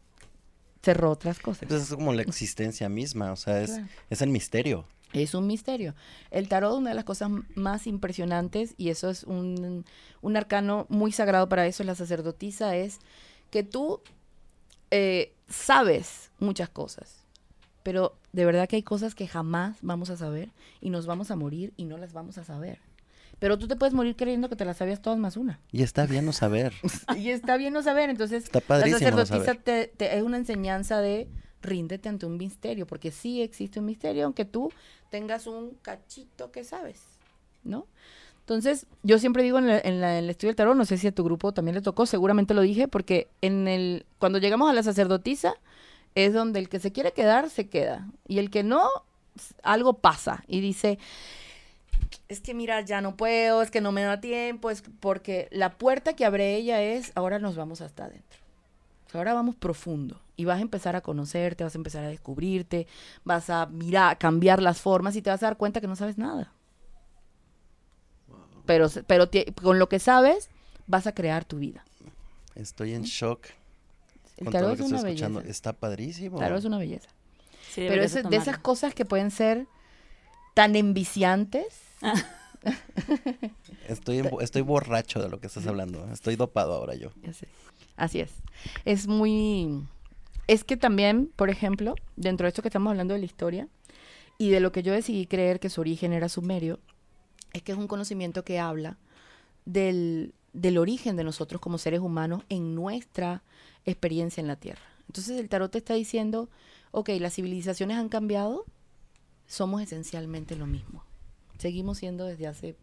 [0.81, 1.63] cerró otras cosas.
[1.63, 3.79] Entonces es como la existencia misma, o sea, es,
[4.09, 4.85] es el misterio.
[5.13, 5.93] Es un misterio.
[6.29, 9.85] El tarot, una de las cosas más impresionantes, y eso es un,
[10.21, 12.99] un arcano muy sagrado para eso, la sacerdotisa, es
[13.49, 14.01] que tú
[14.91, 17.23] eh, sabes muchas cosas,
[17.83, 20.49] pero de verdad que hay cosas que jamás vamos a saber
[20.79, 22.79] y nos vamos a morir y no las vamos a saber.
[23.39, 25.59] Pero tú te puedes morir creyendo que te las sabías todas más una.
[25.71, 26.73] Y está bien no saber.
[27.17, 28.11] y está bien no saber.
[28.11, 29.57] Entonces, Está la sacerdotisa saber.
[29.63, 31.27] te, te- es una enseñanza de
[31.61, 34.71] ríndete ante un misterio, porque sí existe un misterio, aunque tú
[35.09, 37.01] tengas un cachito que sabes,
[37.63, 37.85] ¿no?
[38.41, 41.07] Entonces, yo siempre digo en, la- en la- el estudio del tarot, no sé si
[41.07, 44.73] a tu grupo también le tocó, seguramente lo dije, porque en el, cuando llegamos a
[44.73, 45.53] la sacerdotisa,
[46.15, 48.07] es donde el que se quiere quedar, se queda.
[48.27, 48.89] Y el que no,
[49.63, 50.43] algo pasa.
[50.47, 50.97] Y dice,
[52.27, 55.77] es que mira, ya no puedo, es que no me da tiempo, es porque la
[55.77, 58.40] puerta que abre ella es, ahora nos vamos hasta adentro.
[59.11, 62.07] O sea, ahora vamos profundo y vas a empezar a conocerte, vas a empezar a
[62.07, 62.87] descubrirte,
[63.25, 66.17] vas a mirar, cambiar las formas y te vas a dar cuenta que no sabes
[66.17, 66.53] nada.
[68.65, 69.29] Pero, pero
[69.61, 70.49] con lo que sabes,
[70.87, 71.83] vas a crear tu vida.
[72.55, 73.47] Estoy en shock
[74.37, 75.39] El con todo lo es que estoy una escuchando.
[75.39, 75.51] belleza.
[75.51, 76.37] Está padrísimo.
[76.37, 77.09] El tarot es una belleza.
[77.69, 79.67] Sí, Pero es de esas cosas que pueden ser
[80.53, 81.65] tan enviciantes.
[83.89, 86.07] Estoy, en- estoy borracho de lo que estás hablando.
[86.13, 87.09] Estoy dopado ahora yo.
[87.23, 87.49] Ya sé.
[87.95, 88.31] Así es.
[88.85, 89.87] Es muy...
[90.47, 93.67] Es que también, por ejemplo, dentro de esto que estamos hablando de la historia
[94.37, 96.79] y de lo que yo decidí creer que su origen era sumerio,
[97.53, 98.97] es que es un conocimiento que habla
[99.65, 103.43] del, del origen de nosotros como seres humanos en nuestra
[103.85, 104.81] experiencia en la Tierra.
[105.07, 106.49] Entonces el tarot te está diciendo,
[106.91, 108.65] ok, las civilizaciones han cambiado,
[109.45, 111.03] somos esencialmente lo mismo.
[111.57, 112.75] Seguimos siendo desde hace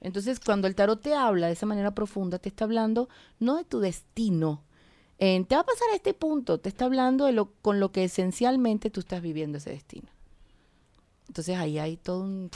[0.00, 3.08] entonces, cuando el tarot te habla de esa manera profunda, te está hablando
[3.40, 4.62] no de tu destino,
[5.18, 7.90] en, te va a pasar a este punto, te está hablando de lo con lo
[7.90, 10.08] que esencialmente tú estás viviendo ese destino.
[11.26, 12.50] Entonces ahí hay todo un,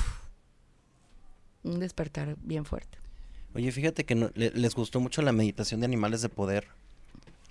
[1.65, 2.99] un despertar bien fuerte.
[3.55, 6.69] Oye, fíjate que no- le- les gustó mucho la meditación de animales de poder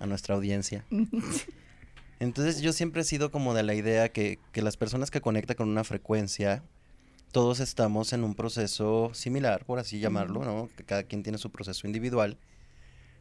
[0.00, 0.84] a nuestra audiencia.
[2.18, 5.56] Entonces yo siempre he sido como de la idea que, que las personas que conectan
[5.56, 6.62] con una frecuencia,
[7.32, 10.68] todos estamos en un proceso similar, por así llamarlo, ¿no?
[10.76, 12.36] Que cada quien tiene su proceso individual.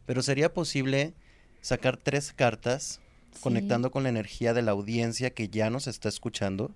[0.06, 1.14] Pero sería posible
[1.62, 3.00] sacar tres cartas
[3.42, 6.72] conectando con la energía de la audiencia que ya nos está escuchando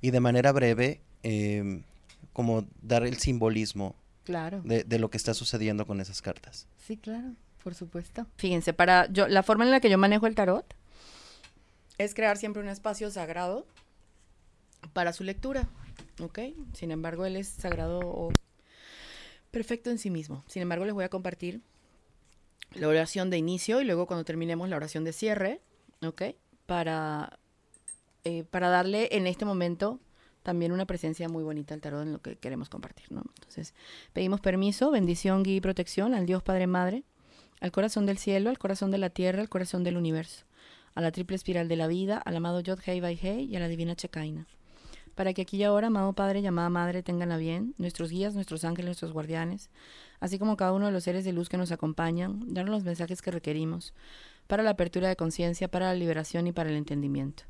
[0.00, 1.82] y de manera breve em,
[2.32, 4.60] como dar el simbolismo Claro.
[4.64, 6.68] de, de lo que está sucediendo con esas cartas.
[6.86, 7.34] Sí, claro,
[7.64, 8.26] por supuesto.
[8.36, 10.72] Fíjense, para yo la forma en la que yo manejo el tarot
[11.98, 13.66] es crear siempre un espacio sagrado
[14.92, 15.68] para su lectura,
[16.22, 16.38] ¿ok?
[16.72, 18.32] Sin embargo, él es sagrado o
[19.50, 20.44] perfecto en sí mismo.
[20.46, 21.60] Sin embargo, les voy a compartir
[22.74, 25.60] la oración de inicio y luego cuando terminemos la oración de cierre,
[26.02, 26.22] ¿ok?
[26.66, 27.38] Para,
[28.24, 29.98] eh, para darle en este momento
[30.42, 33.22] también una presencia muy bonita al tarot en lo que queremos compartir, ¿no?
[33.36, 33.74] Entonces,
[34.12, 37.04] pedimos permiso, bendición, guía y protección al Dios Padre Madre,
[37.60, 40.44] al corazón del cielo, al corazón de la tierra, al corazón del universo,
[40.94, 43.60] a la triple espiral de la vida, al amado Yod Hei Bai Hei y a
[43.60, 44.46] la divina Chekaina.
[45.20, 48.34] Para que aquí y ahora, amado Padre y amada Madre, tengan a bien, nuestros guías,
[48.34, 49.68] nuestros ángeles, nuestros guardianes,
[50.18, 53.20] así como cada uno de los seres de luz que nos acompañan, darnos los mensajes
[53.20, 53.92] que requerimos
[54.46, 57.42] para la apertura de conciencia, para la liberación y para el entendimiento.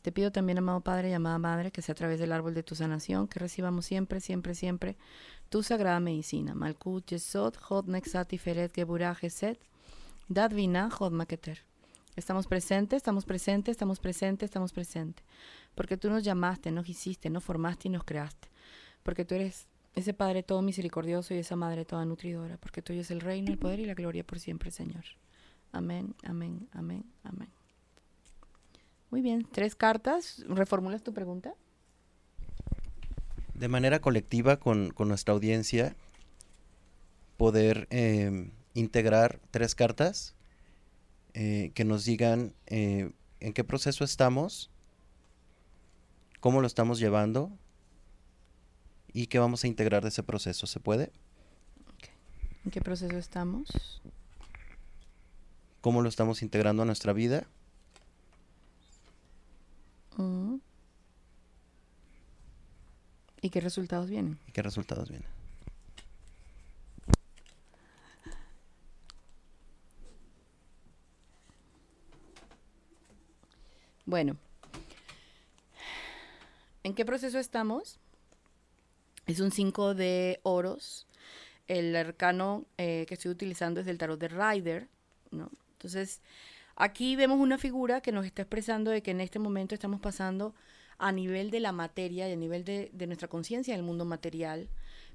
[0.00, 2.62] Te pido también, amado Padre y amada Madre, que sea a través del árbol de
[2.62, 4.96] tu sanación, que recibamos siempre, siempre, siempre
[5.50, 6.54] tu sagrada medicina.
[6.54, 9.60] Malkut Yesod, Hod Nexat Tiferet Geburah Geset,
[10.28, 11.66] Dad Vina, Hod Maketer.
[12.16, 15.24] Estamos presentes, estamos presentes, estamos presentes, estamos presentes.
[15.74, 18.48] Porque tú nos llamaste, nos hiciste, nos formaste y nos creaste.
[19.02, 22.58] Porque tú eres ese Padre todo misericordioso y esa Madre toda nutridora.
[22.58, 25.04] Porque tuyo es el reino, el poder y la gloria por siempre, Señor.
[25.72, 27.48] Amén, amén, amén, amén.
[29.10, 30.44] Muy bien, tres cartas.
[30.48, 31.54] ¿Reformulas tu pregunta?
[33.54, 35.96] De manera colectiva con, con nuestra audiencia,
[37.36, 40.34] poder em, integrar tres cartas
[41.34, 43.10] eh, que nos digan eh,
[43.40, 44.70] en qué proceso estamos,
[46.40, 47.52] cómo lo estamos llevando
[49.12, 50.66] y qué vamos a integrar de ese proceso.
[50.66, 51.12] ¿Se puede?
[52.64, 54.02] ¿En qué proceso estamos?
[55.80, 57.46] ¿Cómo lo estamos integrando a nuestra vida?
[60.16, 60.56] Mm.
[63.42, 64.38] ¿Y qué resultados vienen?
[64.46, 65.28] ¿Y qué resultados vienen?
[74.04, 74.36] Bueno,
[76.90, 78.00] ¿en qué proceso estamos?
[79.26, 81.06] Es un 5 de oros.
[81.68, 84.88] El arcano eh, que estoy utilizando es del tarot de Rider,
[85.30, 85.50] ¿no?
[85.74, 86.20] Entonces,
[86.74, 90.52] aquí vemos una figura que nos está expresando de que en este momento estamos pasando
[90.98, 94.68] a nivel de la materia y a nivel de, nuestra conciencia del mundo material,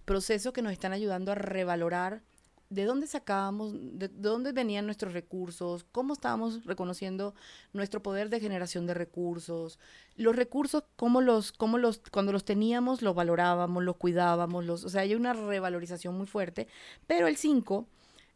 [0.06, 2.22] procesos que nos están ayudando a revalorar
[2.70, 7.36] de dónde sacábamos, de, dónde venían nuestros recursos, cómo estábamos reconociendo
[7.74, 9.80] nuestro poder de generación de recursos,
[10.16, 14.90] los recursos, cómo los, cómo los, cuando los teníamos, los valorábamos, los cuidábamos, los, o
[14.90, 16.68] sea, hay una revalorización muy fuerte,
[17.08, 17.88] pero el 5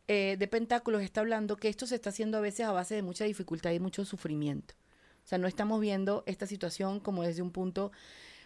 [0.07, 3.01] eh, de Pentáculos está hablando que esto se está haciendo a veces a base de
[3.01, 4.75] mucha dificultad y mucho sufrimiento.
[5.23, 7.91] O sea, no estamos viendo esta situación como desde un punto,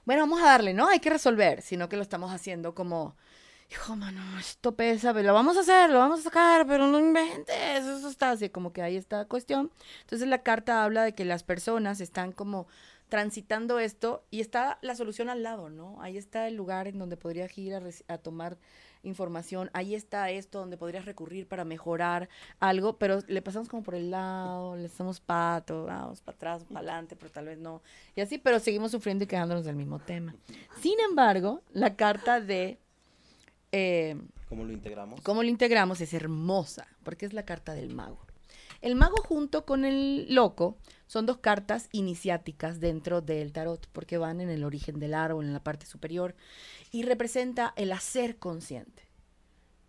[0.06, 0.90] bueno, vamos a darle, ¿no?
[0.90, 3.16] Hay que resolver, sino que lo estamos haciendo como
[3.74, 7.00] hijo, mano, esto pesa, pero lo vamos a hacer, lo vamos a sacar, pero no
[7.00, 9.72] inventes, eso está así, como que hay esta cuestión.
[10.02, 12.68] Entonces la carta habla de que las personas están como
[13.10, 16.00] transitando esto y está la solución al lado, ¿no?
[16.02, 17.74] Ahí está el lugar en donde podrías ir
[18.08, 18.58] a, tomar
[19.02, 23.96] información, ahí está esto donde podrías recurrir para mejorar algo, pero le pasamos como por
[23.96, 27.82] el lado, le hacemos pato, vamos para atrás, para adelante, pero tal vez no.
[28.16, 30.36] Y así, pero seguimos sufriendo y quedándonos del mismo tema.
[30.80, 32.78] Sin embargo, la carta de
[33.74, 34.16] eh,
[34.48, 35.20] ¿Cómo lo integramos?
[35.22, 36.00] ¿Cómo lo integramos?
[36.00, 38.26] Es hermosa, porque es la carta del mago.
[38.82, 44.42] El mago junto con el loco son dos cartas iniciáticas dentro del tarot, porque van
[44.42, 46.36] en el origen del árbol, en la parte superior,
[46.92, 49.08] y representa el hacer consciente.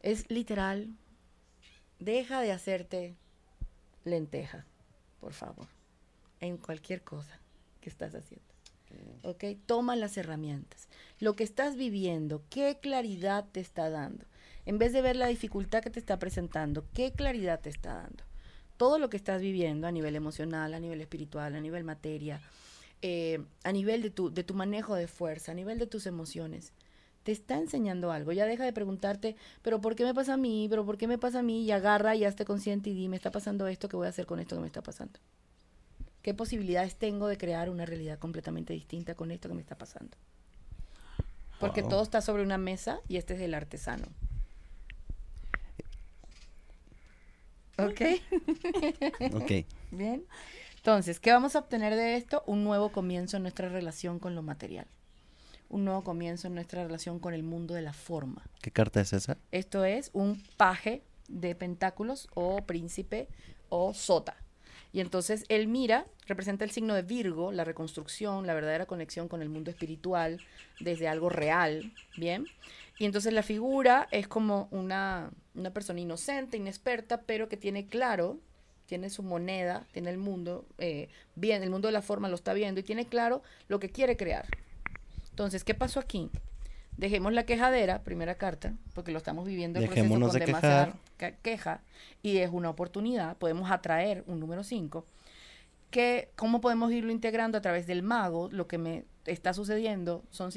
[0.00, 0.96] Es literal,
[1.98, 3.16] deja de hacerte
[4.04, 4.64] lenteja,
[5.20, 5.66] por favor,
[6.40, 7.38] en cualquier cosa
[7.82, 8.53] que estás haciendo.
[9.22, 9.44] ¿Ok?
[9.66, 10.88] Toma las herramientas.
[11.18, 14.26] Lo que estás viviendo, ¿qué claridad te está dando?
[14.66, 18.24] En vez de ver la dificultad que te está presentando, ¿qué claridad te está dando?
[18.76, 22.40] Todo lo que estás viviendo a nivel emocional, a nivel espiritual, a nivel materia,
[23.02, 26.72] eh, a nivel de tu, de tu manejo de fuerza, a nivel de tus emociones,
[27.24, 28.32] te está enseñando algo.
[28.32, 30.66] Ya deja de preguntarte, pero ¿por qué me pasa a mí?
[30.70, 31.64] ¿Pero por qué me pasa a mí?
[31.64, 34.26] Y agarra y hazte consciente y di, me está pasando esto, ¿qué voy a hacer
[34.26, 35.18] con esto que me está pasando?
[36.24, 40.16] ¿Qué posibilidades tengo de crear una realidad completamente distinta con esto que me está pasando?
[41.60, 44.06] Porque todo está sobre una mesa y este es el artesano.
[47.76, 48.00] ¿Ok?
[49.34, 49.52] ok.
[49.90, 50.24] Bien.
[50.76, 52.42] Entonces, ¿qué vamos a obtener de esto?
[52.46, 54.86] Un nuevo comienzo en nuestra relación con lo material.
[55.68, 58.48] Un nuevo comienzo en nuestra relación con el mundo de la forma.
[58.62, 59.36] ¿Qué carta es esa?
[59.52, 63.28] Esto es un paje de pentáculos o príncipe
[63.68, 64.38] o sota.
[64.94, 69.42] Y entonces él mira, representa el signo de Virgo, la reconstrucción, la verdadera conexión con
[69.42, 70.40] el mundo espiritual
[70.78, 72.46] desde algo real, ¿bien?
[73.00, 78.38] Y entonces la figura es como una, una persona inocente, inexperta, pero que tiene claro,
[78.86, 82.54] tiene su moneda, tiene el mundo, eh, bien, el mundo de la forma lo está
[82.54, 84.46] viendo y tiene claro lo que quiere crear.
[85.30, 86.30] Entonces, ¿qué pasó aquí?
[86.96, 90.94] Dejemos la quejadera, primera carta, porque lo estamos viviendo en proceso con de demasiada
[91.42, 91.82] queja
[92.22, 93.36] y es una oportunidad.
[93.36, 95.06] Podemos atraer un número 5.
[95.90, 98.48] Que, ¿Cómo podemos irlo integrando a través del mago?
[98.50, 100.50] Lo que me está sucediendo son,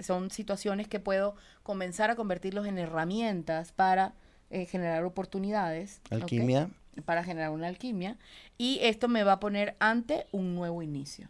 [0.00, 4.14] son situaciones que puedo comenzar a convertirlos en herramientas para
[4.50, 6.00] eh, generar oportunidades.
[6.10, 6.70] Alquimia.
[7.06, 8.18] Para generar una alquimia.
[8.58, 11.28] Y esto me va a poner ante un nuevo inicio.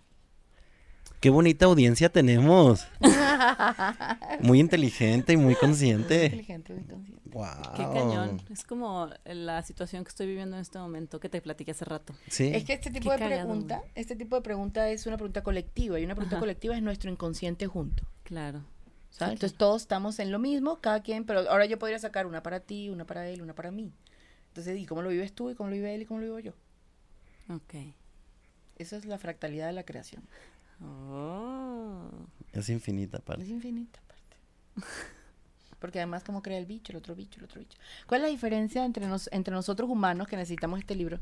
[1.23, 2.85] Qué bonita audiencia tenemos.
[4.41, 6.17] muy inteligente y muy consciente.
[6.17, 7.23] Muy inteligente, muy consciente.
[7.31, 7.75] Wow.
[7.77, 8.43] Qué cañón.
[8.51, 12.13] Es como la situación que estoy viviendo en este momento que te platiqué hace rato.
[12.27, 12.51] Sí.
[12.53, 16.05] Es que este tipo de pregunta, este tipo de pregunta es una pregunta colectiva y
[16.05, 18.03] una pregunta colectiva es nuestro inconsciente junto.
[18.25, 18.65] Claro.
[19.11, 19.35] ¿sabes?
[19.35, 22.59] Entonces todos estamos en lo mismo, cada quien, pero ahora yo podría sacar una para
[22.59, 23.93] ti, una para él, una para mí.
[24.49, 25.51] Entonces, ¿y cómo lo vives tú?
[25.51, 26.03] ¿Y cómo lo vive él?
[26.03, 26.53] ¿Y cómo lo vivo yo?
[27.49, 27.95] Ok.
[28.77, 30.25] Esa es la fractalidad de la creación.
[30.83, 32.11] Oh.
[32.53, 33.43] Es infinita aparte.
[33.43, 34.37] Es infinita aparte.
[35.79, 37.79] Porque además, como crea el bicho, el otro bicho, el otro bicho.
[38.07, 41.19] ¿Cuál es la diferencia entre, nos, entre nosotros humanos que necesitamos este libro?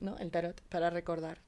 [0.00, 0.16] ¿No?
[0.18, 1.38] El tarot, para recordar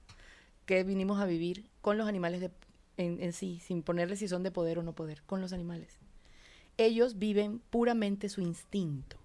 [0.66, 2.50] que vinimos a vivir con los animales de,
[2.98, 5.98] en, en sí, sin ponerle si son de poder o no poder, con los animales.
[6.76, 9.16] Ellos viven puramente su instinto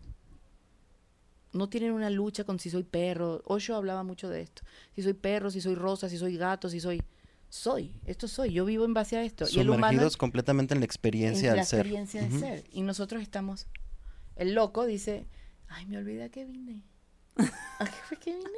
[1.53, 3.41] no tienen una lucha con si soy perro.
[3.45, 4.63] Osho hablaba mucho de esto.
[4.95, 7.01] Si soy perro, si soy rosa, si soy gato, si soy
[7.53, 9.45] soy, esto soy, yo vivo en base a esto.
[9.47, 12.63] y el humano completamente en la experiencia en la experiencia de ser.
[12.71, 13.67] Y nosotros estamos,
[14.35, 15.27] el loco dice,
[15.67, 16.81] ay, me olvidé que vine.
[17.37, 18.49] ¿A qué fue que vine?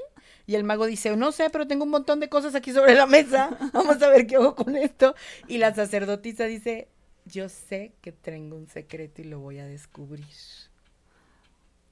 [0.47, 3.05] Y el mago dice, no sé, pero tengo un montón de cosas aquí sobre la
[3.05, 5.13] mesa, vamos a ver qué hago con esto.
[5.49, 6.87] Y la sacerdotisa dice,
[7.25, 10.25] yo sé que tengo un secreto y lo voy a descubrir.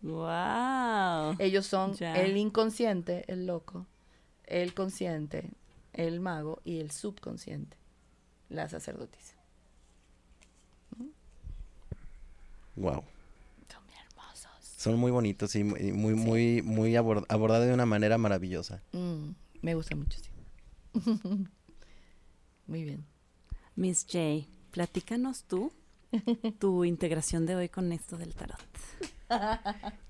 [0.01, 1.35] Wow.
[1.37, 3.87] Ellos son el inconsciente, el loco,
[4.45, 5.49] el consciente,
[5.93, 7.77] el mago y el subconsciente,
[8.49, 9.35] la sacerdotisa.
[12.75, 13.03] Wow.
[13.71, 14.51] Son muy hermosos.
[14.77, 18.81] Son muy bonitos y muy, muy, muy, muy abordados de una manera maravillosa.
[18.91, 19.29] Mm,
[19.61, 20.29] me gusta mucho, sí.
[22.67, 23.05] Muy bien.
[23.75, 25.71] Miss J, platícanos tú
[26.59, 28.59] tu integración de hoy con esto del tarot.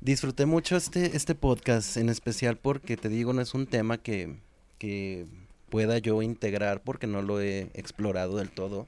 [0.01, 4.37] Disfruté mucho este, este podcast, en especial porque te digo, no es un tema que,
[4.77, 5.25] que
[5.73, 8.87] pueda yo integrar porque no lo he explorado del todo.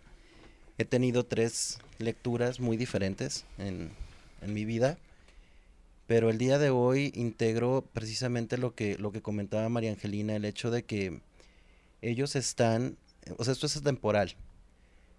[0.77, 3.89] He tenido tres lecturas muy diferentes en,
[4.43, 4.99] en mi vida,
[6.05, 10.45] pero el día de hoy integro precisamente lo que, lo que comentaba María Angelina, el
[10.45, 11.21] hecho de que
[12.03, 12.97] ellos están,
[13.35, 14.35] o sea, esto es temporal,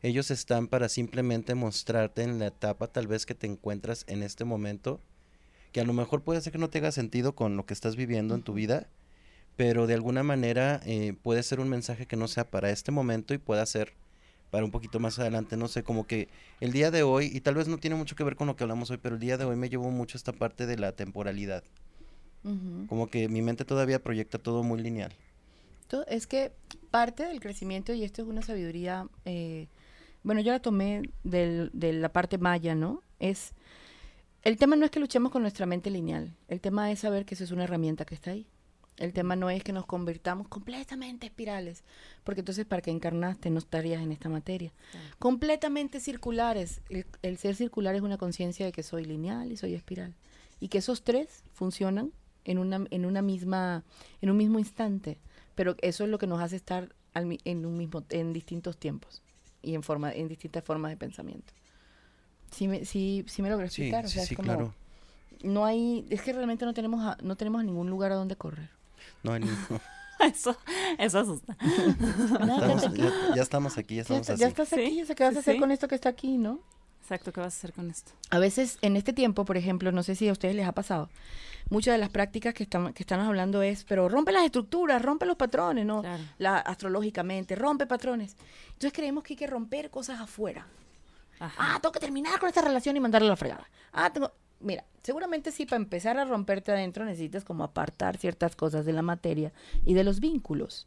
[0.03, 4.45] ellos están para simplemente mostrarte en la etapa tal vez que te encuentras en este
[4.45, 5.01] momento,
[5.73, 8.37] que a lo mejor puede ser que no tenga sentido con lo que estás viviendo
[8.37, 8.87] en tu vida,
[9.57, 13.35] pero de alguna manera eh, puede ser un mensaje que no sea para este momento
[13.35, 13.93] y pueda ser
[14.51, 16.29] para un poquito más adelante, no sé, como que
[16.61, 18.65] el día de hoy, y tal vez no tiene mucho que ver con lo que
[18.65, 21.65] hablamos hoy, pero el día de hoy me llevó mucho esta parte de la temporalidad.
[22.89, 25.13] Como que mi mente todavía proyecta todo muy lineal.
[26.07, 26.53] Es que
[26.93, 29.67] parte del crecimiento, y esto es una sabiduría eh,
[30.27, 33.01] bueno, yo la tomé del, de la parte maya, ¿no?
[33.21, 33.53] Es,
[34.43, 37.37] el tema no es que luchemos con nuestra mente lineal, el tema es saber que
[37.37, 38.45] eso es una herramienta que está ahí.
[38.99, 41.85] El tema no es que nos convirtamos completamente espirales,
[42.25, 44.73] porque entonces para que encarnaste no estarías en esta materia.
[45.19, 46.81] Completamente circulares.
[46.89, 50.15] El, el, ser circular es una conciencia de que soy lineal y soy espiral.
[50.61, 52.13] Y que esos tres funcionan
[52.47, 53.85] en una, en una misma,
[54.23, 55.19] en un mismo instante.
[55.55, 59.23] Pero eso es lo que nos hace estar al, en un mismo, en distintos tiempos
[59.63, 61.53] y en, forma, en distintas formas de pensamiento.
[62.51, 64.09] Sí me, sí, sí me logro explicar.
[64.09, 64.75] Sí, sí, claro.
[65.43, 68.71] No hay, es que realmente no tenemos, no tenemos ningún lugar a donde correr.
[69.27, 69.81] No hay ningún.
[70.21, 70.57] eso,
[70.99, 71.57] eso asusta.
[73.35, 75.89] ya, estamos aquí, ya estamos ya, Ya estás aquí, ¿qué vas a hacer con esto
[75.89, 76.61] que está aquí, no?
[77.03, 78.13] Exacto, ¿qué vas a hacer con esto?
[78.31, 81.09] A veces en este tiempo, por ejemplo, no sé si a ustedes les ha pasado,
[81.71, 85.27] muchas de las prácticas que, estamos que estamos hablando es, pero rompe las estructuras, rompe
[85.27, 86.03] los patrones, ¿no?
[86.39, 88.37] La, astrológicamente, rompe patrones.
[88.69, 90.67] Entonces creemos que hay que romper cosas afuera.
[91.39, 93.69] Ah, tengo que terminar con esta relación y mandarle a la fregada.
[93.93, 94.33] Ah, tengo...
[94.61, 99.03] Mira, seguramente sí, para empezar a romperte adentro necesitas como apartar ciertas cosas de la
[99.03, 99.53] materia
[99.85, 100.87] y de los vínculos.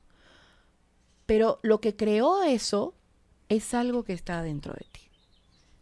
[1.25, 2.95] Pero lo que creó eso
[3.49, 5.01] es algo que está dentro de ti.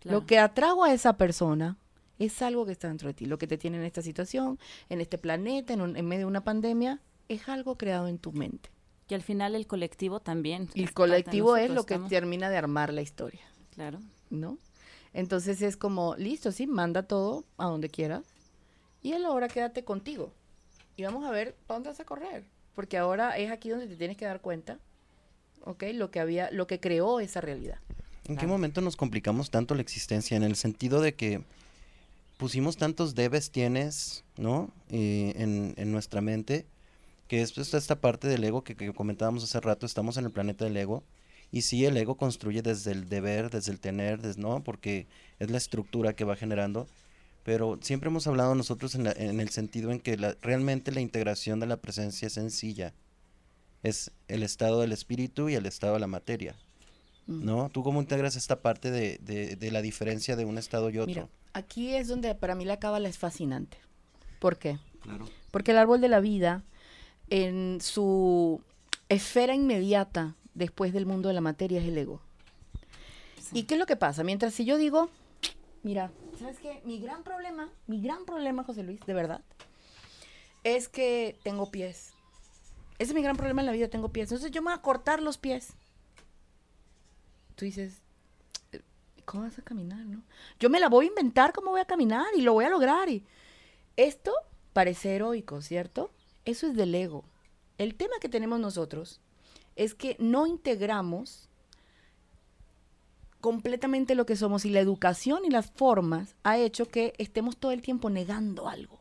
[0.03, 1.77] Lo que atrajo a esa persona
[2.19, 3.25] es algo que está dentro de ti.
[3.25, 4.59] Lo que te tiene en esta situación,
[4.89, 8.69] en este planeta, en, en medio de una pandemia, es algo creado en tu mente.
[9.09, 10.69] Y al final el colectivo también.
[10.75, 13.41] El colectivo es lo que termina de armar la historia.
[13.73, 13.99] Claro.
[14.29, 14.57] ¿No?
[15.17, 18.23] Entonces es como, listo, sí, manda todo a donde quieras.
[19.01, 20.31] Y a la hora quédate contigo.
[20.95, 22.43] Y vamos a ver para dónde vas a correr.
[22.75, 24.77] Porque ahora es aquí donde te tienes que dar cuenta,
[25.65, 25.85] ¿ok?
[25.95, 27.79] Lo que había, lo que creó esa realidad.
[28.25, 30.37] ¿En qué momento nos complicamos tanto la existencia?
[30.37, 31.41] En el sentido de que
[32.37, 34.69] pusimos tantos debes tienes, ¿no?
[34.91, 36.67] Eh, en, en, nuestra mente,
[37.27, 40.31] que esto está esta parte del ego que, que, comentábamos hace rato, estamos en el
[40.31, 41.03] planeta del ego,
[41.51, 44.63] y sí, el ego construye desde el deber, desde el tener, desde, ¿no?
[44.63, 45.07] Porque
[45.39, 46.87] es la estructura que va generando,
[47.43, 51.59] pero siempre hemos hablado nosotros en, en el sentido en que la, realmente la integración
[51.59, 52.93] de la presencia es sencilla,
[53.83, 56.55] es el estado del espíritu y el estado de la materia.
[57.27, 57.69] ¿No?
[57.69, 61.29] ¿Tú cómo integras esta parte de, de, de la diferencia de un estado y otro?
[61.57, 63.77] aquí es donde para mí la cábala es fascinante.
[64.39, 64.77] ¿Por qué?
[65.51, 66.63] Porque el árbol de la vida,
[67.29, 68.61] en su
[69.09, 72.19] esfera inmediata después del mundo de la materia, es el ego.
[73.53, 74.23] ¿Y qué es lo que pasa?
[74.23, 75.09] Mientras si yo digo,
[75.83, 76.81] mira, ¿sabes qué?
[76.83, 79.41] Mi gran problema, mi gran problema, José Luis, de verdad,
[80.63, 82.13] es que tengo pies.
[82.99, 84.31] Ese es mi gran problema en la vida, tengo pies.
[84.31, 85.73] Entonces yo me voy a cortar los pies.
[87.55, 88.01] Tú dices,
[89.23, 90.23] ¿cómo vas a caminar, no?
[90.59, 93.09] Yo me la voy a inventar cómo voy a caminar y lo voy a lograr.
[93.09, 93.23] Y
[93.95, 94.33] esto
[94.73, 96.09] parece heroico, ¿cierto?
[96.45, 97.23] Eso es del ego.
[97.77, 99.21] El tema que tenemos nosotros
[99.77, 101.47] es que no integramos
[103.39, 107.71] completamente lo que somos y la educación y las formas ha hecho que estemos todo
[107.71, 108.99] el tiempo negando algo.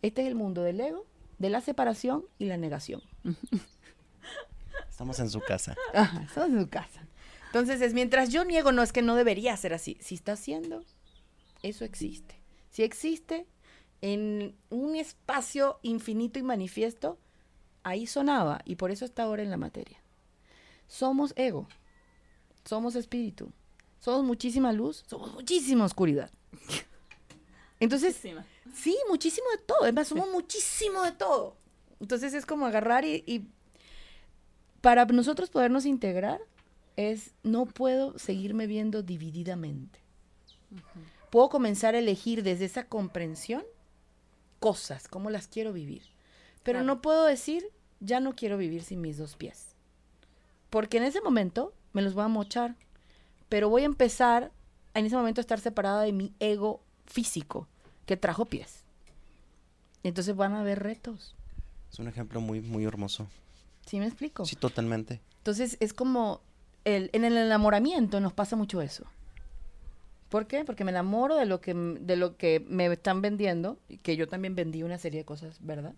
[0.00, 1.04] Este es el mundo del ego,
[1.38, 3.02] de la separación y la negación.
[4.88, 5.74] Estamos en su casa.
[5.92, 7.06] Ajá, estamos en su casa.
[7.46, 9.98] Entonces, es mientras yo niego, no es que no debería ser así.
[10.00, 10.84] Si está haciendo,
[11.62, 12.40] eso existe.
[12.70, 13.46] Si existe
[14.00, 17.18] en un espacio infinito y manifiesto,
[17.82, 19.98] ahí sonaba y por eso está ahora en la materia.
[20.88, 21.66] Somos ego,
[22.64, 23.50] somos espíritu,
[24.00, 26.30] somos muchísima luz, somos muchísima oscuridad.
[27.80, 28.16] Entonces,
[28.74, 29.86] sí, muchísimo de todo.
[29.86, 31.56] Es más, somos muchísimo de todo.
[32.00, 33.48] Entonces es como agarrar y, y
[34.80, 36.40] para nosotros podernos integrar,
[36.96, 40.00] es no puedo seguirme viendo divididamente.
[41.30, 43.64] Puedo comenzar a elegir desde esa comprensión
[44.58, 46.02] cosas, cómo las quiero vivir.
[46.62, 47.64] Pero no puedo decir,
[48.00, 49.74] ya no quiero vivir sin mis dos pies.
[50.70, 52.76] Porque en ese momento me los voy a mochar,
[53.48, 54.52] pero voy a empezar
[54.94, 57.68] en ese momento a estar separada de mi ego físico
[58.06, 58.84] que trajo pies.
[60.02, 61.34] Entonces van a haber retos.
[61.92, 63.28] Es un ejemplo muy, muy hermoso.
[63.86, 64.44] ¿Sí me explico?
[64.44, 65.20] Sí, totalmente.
[65.38, 66.40] Entonces es como,
[66.84, 69.04] el, en el enamoramiento nos pasa mucho eso.
[70.28, 70.64] ¿Por qué?
[70.64, 74.28] Porque me enamoro de lo que, de lo que me están vendiendo, y que yo
[74.28, 75.94] también vendí una serie de cosas, ¿verdad?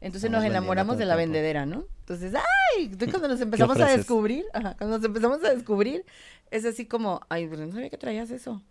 [0.00, 1.32] Entonces Estamos nos enamoramos de la tiempo.
[1.32, 1.86] vendedera, ¿no?
[2.00, 2.84] Entonces, ¡ay!
[2.84, 6.04] Entonces, cuando nos empezamos a descubrir, ajá, cuando nos empezamos a descubrir,
[6.50, 8.62] es así como, ay, pero no sabía que traías eso.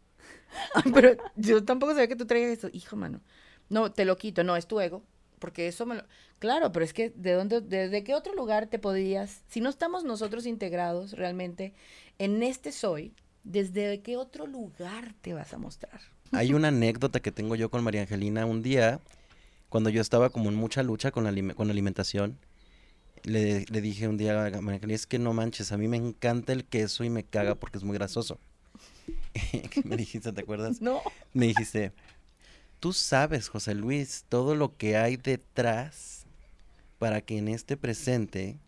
[0.73, 2.69] Ay, pero yo tampoco sabía que tú traías eso.
[2.71, 3.21] Hijo, mano.
[3.69, 5.03] No, te lo quito, no, es tu ego.
[5.39, 6.03] Porque eso me lo...
[6.39, 10.03] Claro, pero es que ¿de dónde, desde qué otro lugar te podías, si no estamos
[10.03, 11.73] nosotros integrados realmente
[12.17, 15.99] en este soy, ¿desde qué otro lugar te vas a mostrar?
[16.31, 18.45] Hay una anécdota que tengo yo con María Angelina.
[18.45, 18.99] Un día,
[19.69, 22.37] cuando yo estaba como en mucha lucha con la, con la alimentación,
[23.23, 26.53] le, le dije un día a María es que no manches, a mí me encanta
[26.53, 28.39] el queso y me caga porque es muy grasoso.
[29.83, 30.81] me dijiste, ¿te acuerdas?
[30.81, 31.01] No.
[31.33, 31.91] Me dijiste,
[32.79, 36.25] tú sabes, José Luis, todo lo que hay detrás
[36.99, 38.59] para que en este presente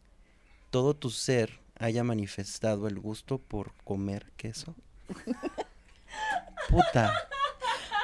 [0.70, 4.76] todo tu ser haya manifestado el gusto por comer queso.
[6.70, 7.14] Puta.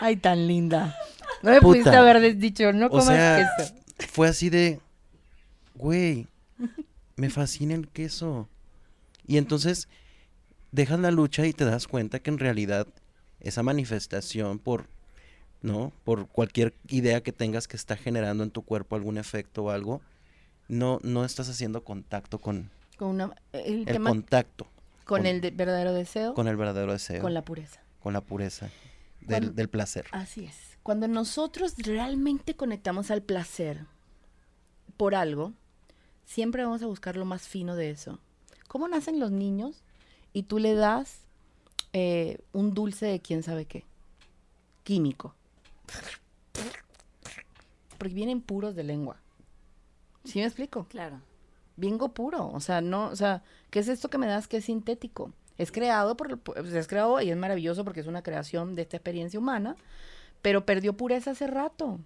[0.01, 0.95] Ay, tan linda.
[1.41, 1.67] No me Puta.
[1.67, 3.73] pudiste haber dicho, no O comas sea, queso.
[4.11, 4.79] fue así de,
[5.75, 6.27] güey,
[7.15, 8.47] me fascina el queso.
[9.27, 9.87] Y entonces
[10.71, 12.87] dejas la lucha y te das cuenta que en realidad
[13.39, 14.87] esa manifestación por,
[15.61, 15.91] ¿no?
[16.03, 20.01] Por cualquier idea que tengas que está generando en tu cuerpo algún efecto o algo,
[20.67, 24.65] no, no estás haciendo contacto con Con una, el, el tema contacto,
[25.05, 27.81] con con- el de- verdadero deseo, con el verdadero deseo, con la pureza.
[28.01, 28.69] con la pureza
[29.21, 30.05] del, del placer.
[30.11, 30.74] Así es.
[30.85, 33.87] Cuando nosotros realmente conectamos al placer
[34.97, 35.51] por algo,
[36.25, 38.19] siempre vamos a buscar lo más fino de eso.
[38.67, 39.81] ¿Cómo nacen los niños
[40.31, 41.21] y tú le das
[41.91, 43.83] eh, un dulce de quién sabe qué?
[44.83, 45.33] Químico.
[47.97, 49.17] Porque vienen puros de lengua.
[50.23, 50.85] ¿Sí me explico?
[50.87, 51.19] Claro.
[51.77, 54.65] Vengo puro, o sea, no, o sea, ¿qué es esto que me das que es
[54.65, 55.33] sintético?
[55.57, 59.39] Es creado por, es creado y es maravilloso porque es una creación de esta experiencia
[59.39, 59.77] humana,
[60.45, 61.99] pero perdió pureza hace rato.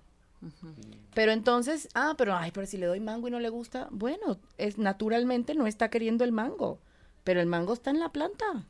[1.14, 4.40] Pero entonces, ah, pero ay, pero si le doy mango y no le gusta, bueno,
[4.58, 6.80] es naturalmente no está queriendo el mango,
[7.26, 8.66] pero el mango está en la planta.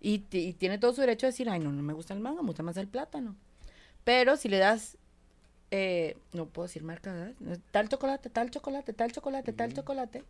[0.00, 2.42] Y, y tiene todo su derecho a decir, ay, no, no me gusta el mango,
[2.42, 3.36] me gusta más el plátano.
[4.02, 4.98] Pero si le das,
[5.70, 7.30] eh, no puedo decir marca.
[7.70, 10.24] Tal chocolate, tal chocolate, tal chocolate, tal chocolate.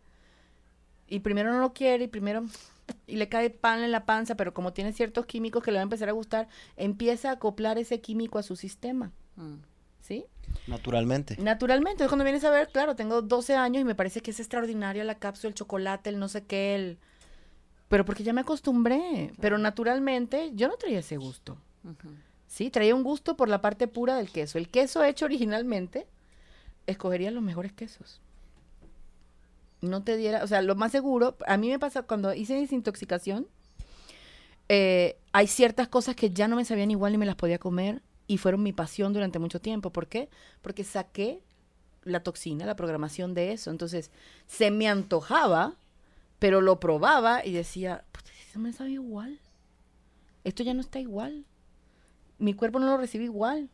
[1.07, 2.45] Y primero no lo quiere y primero
[3.05, 5.83] y le cae pan en la panza, pero como tiene ciertos químicos que le van
[5.83, 9.57] a empezar a gustar, empieza a acoplar ese químico a su sistema, Mm.
[10.01, 10.25] ¿sí?
[10.67, 11.37] Naturalmente.
[11.39, 14.39] Naturalmente, entonces cuando vienes a ver, claro, tengo 12 años y me parece que es
[14.39, 16.97] extraordinaria la cápsula, el chocolate, el no sé qué, el...
[17.87, 21.57] Pero porque ya me acostumbré, pero naturalmente yo no traía ese gusto.
[22.47, 24.57] Sí, traía un gusto por la parte pura del queso.
[24.57, 26.07] El queso hecho originalmente,
[26.85, 28.21] escogería los mejores quesos.
[29.81, 33.47] No te diera, o sea, lo más seguro, a mí me pasa cuando hice desintoxicación,
[34.69, 38.01] eh, hay ciertas cosas que ya no me sabían igual ni me las podía comer
[38.27, 39.91] y fueron mi pasión durante mucho tiempo.
[39.91, 40.29] ¿Por qué?
[40.61, 41.41] Porque saqué
[42.03, 43.71] la toxina, la programación de eso.
[43.71, 44.11] Entonces,
[44.45, 45.75] se me antojaba,
[46.39, 49.39] pero lo probaba y decía, "Puta, eso me sabe igual.
[50.43, 51.45] Esto ya no está igual
[52.39, 53.69] mi cuerpo no lo recibe igual.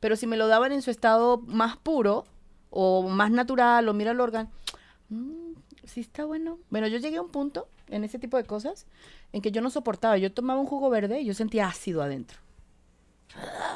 [0.00, 2.26] Pero si me lo daban en su estado más puro
[2.70, 4.50] o más natural o mira el órgano,
[5.08, 5.41] mm,
[5.92, 6.58] sí está bueno.
[6.70, 8.86] Bueno, yo llegué a un punto en ese tipo de cosas
[9.32, 10.16] en que yo no soportaba.
[10.18, 12.38] Yo tomaba un jugo verde y yo sentía ácido adentro.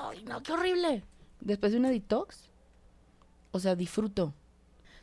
[0.02, 1.02] ¡Ay, no, qué horrible!
[1.40, 2.50] Después de una detox,
[3.52, 4.34] o sea, disfruto.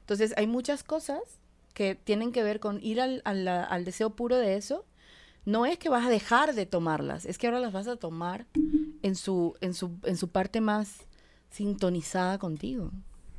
[0.01, 1.21] Entonces, hay muchas cosas
[1.73, 4.85] que tienen que ver con ir al, a la- al deseo puro de eso.
[5.45, 8.45] No es que vas a dejar de tomarlas, es que ahora las vas a tomar
[9.01, 11.05] en su, en su, en su parte más
[11.49, 12.91] sintonizada contigo.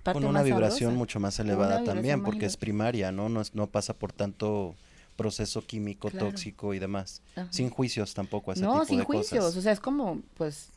[0.04, 0.98] Parte Con una más vibración sabrosa.
[0.98, 3.28] mucho más elevada también, porque es primaria, ¿no?
[3.28, 4.76] No, es- no pasa por tanto
[5.16, 6.26] proceso químico, Claro.
[6.28, 7.22] tóxico y demás.
[7.36, 7.48] Ajá.
[7.50, 9.56] Sin juicios tampoco, ese No, tipo sin de juicios, cosas.
[9.56, 10.68] o sea, es como, pues,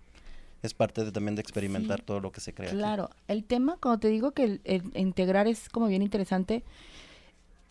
[0.63, 2.05] Es parte de- también de experimentar Sí.
[2.07, 2.77] todo lo que se crea aquí.
[2.77, 6.63] Claro, el tema, cuando te digo que el, el integrar es como bien interesante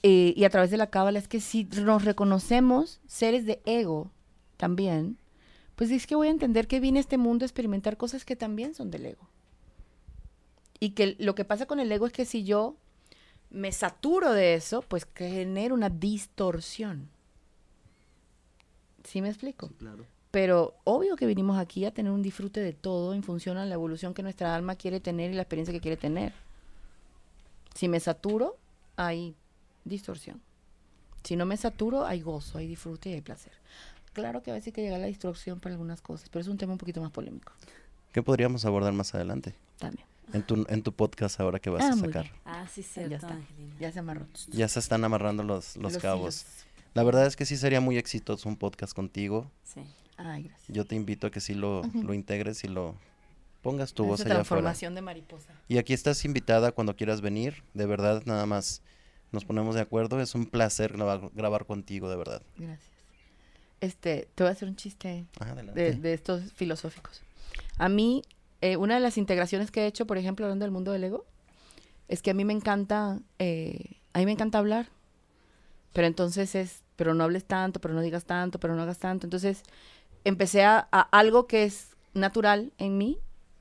[0.03, 4.11] eh, y a través de la cábala es que si nos reconocemos seres de ego
[4.57, 5.17] también,
[5.75, 8.37] pues es que voy a entender que vine a este mundo a experimentar cosas que
[8.37, 9.29] también son del ego.
[10.81, 12.77] Y que lo que pasa con el ego es que si yo
[13.51, 17.09] me saturo de eso, pues que genera una distorsión.
[19.05, 19.71] ¿Sí me explico?
[19.79, 20.05] Claro.
[20.31, 23.75] Pero obvio que vinimos aquí a tener un disfrute de todo en función a la
[23.75, 26.35] evolución que nuestra alma quiere tener y la experiencia que quiere tener.
[27.75, 28.57] Si me saturo,
[28.97, 29.35] hay
[29.85, 30.43] distorsión.
[31.23, 33.53] Si no me saturo, hay gozo, hay disfrute y hay placer.
[34.13, 36.49] Claro que a veces hay que llegar a la instrucción para algunas cosas, pero es
[36.49, 37.53] un tema un poquito más polémico.
[38.13, 39.55] ¿Qué podríamos abordar más adelante?
[39.79, 40.07] También.
[40.33, 42.31] En tu, en tu podcast ahora que vas Ah, a sacar.
[42.45, 43.29] Ah, sí, Ya cierto, está.
[43.29, 43.75] Angelina.
[43.79, 44.27] Ya se amarró.
[44.49, 46.43] Ya se están amarrando los, los, Los cabos.
[46.43, 46.47] hilos.
[46.95, 49.51] La verdad es que sí sería muy exitoso un podcast contigo.
[49.65, 49.81] Sí.
[50.17, 50.69] Ay, gracias.
[50.75, 52.95] Yo te invito a que sí lo, lo integres y lo
[53.63, 54.35] pongas tu voz allá afuera.
[54.37, 55.53] transformación de mariposa.
[55.69, 57.63] Y aquí estás invitada cuando quieras venir.
[57.75, 58.81] De verdad, nada más
[59.31, 60.21] nos ponemos de acuerdo.
[60.21, 62.43] Es un placer grabar, grabar contigo, de verdad.
[62.57, 62.91] Gracias.
[63.81, 67.21] Este, te voy a hacer un chiste Ah, de, de estos filosóficos.
[67.79, 68.23] A mí,
[68.61, 71.25] eh, una de las integraciones que he hecho, por ejemplo, hablando del mundo del ego,
[72.09, 74.89] es que a mí me encanta, eh, a mí me encanta hablar.
[75.93, 79.27] Pero entonces es, pero no hables tanto, pero no digas tanto, pero no hagas tanto.
[79.27, 79.63] Entonces
[80.25, 83.19] empecé a, a algo que es natural en mí,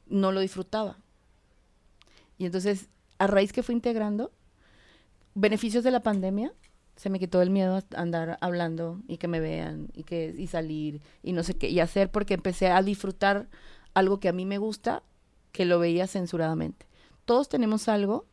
[0.08, 0.98] no lo disfrutaba.
[2.38, 4.32] Y entonces, a raíz que fui integrando,
[5.34, 6.52] beneficios de la pandemia,
[6.96, 10.48] se me quitó el miedo a andar hablando y que me vean y que y
[10.48, 13.48] salir y no sé qué y hacer porque empecé a disfrutar
[13.96, 15.02] algo que a mí me gusta
[15.52, 16.86] que lo veía censuradamente.
[17.26, 18.26] Todos tenemos algo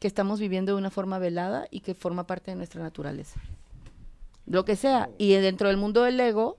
[0.00, 3.38] que estamos viviendo de una forma velada y que forma parte de nuestra naturaleza.
[4.46, 5.10] Lo que sea.
[5.18, 6.58] Y dentro del mundo del ego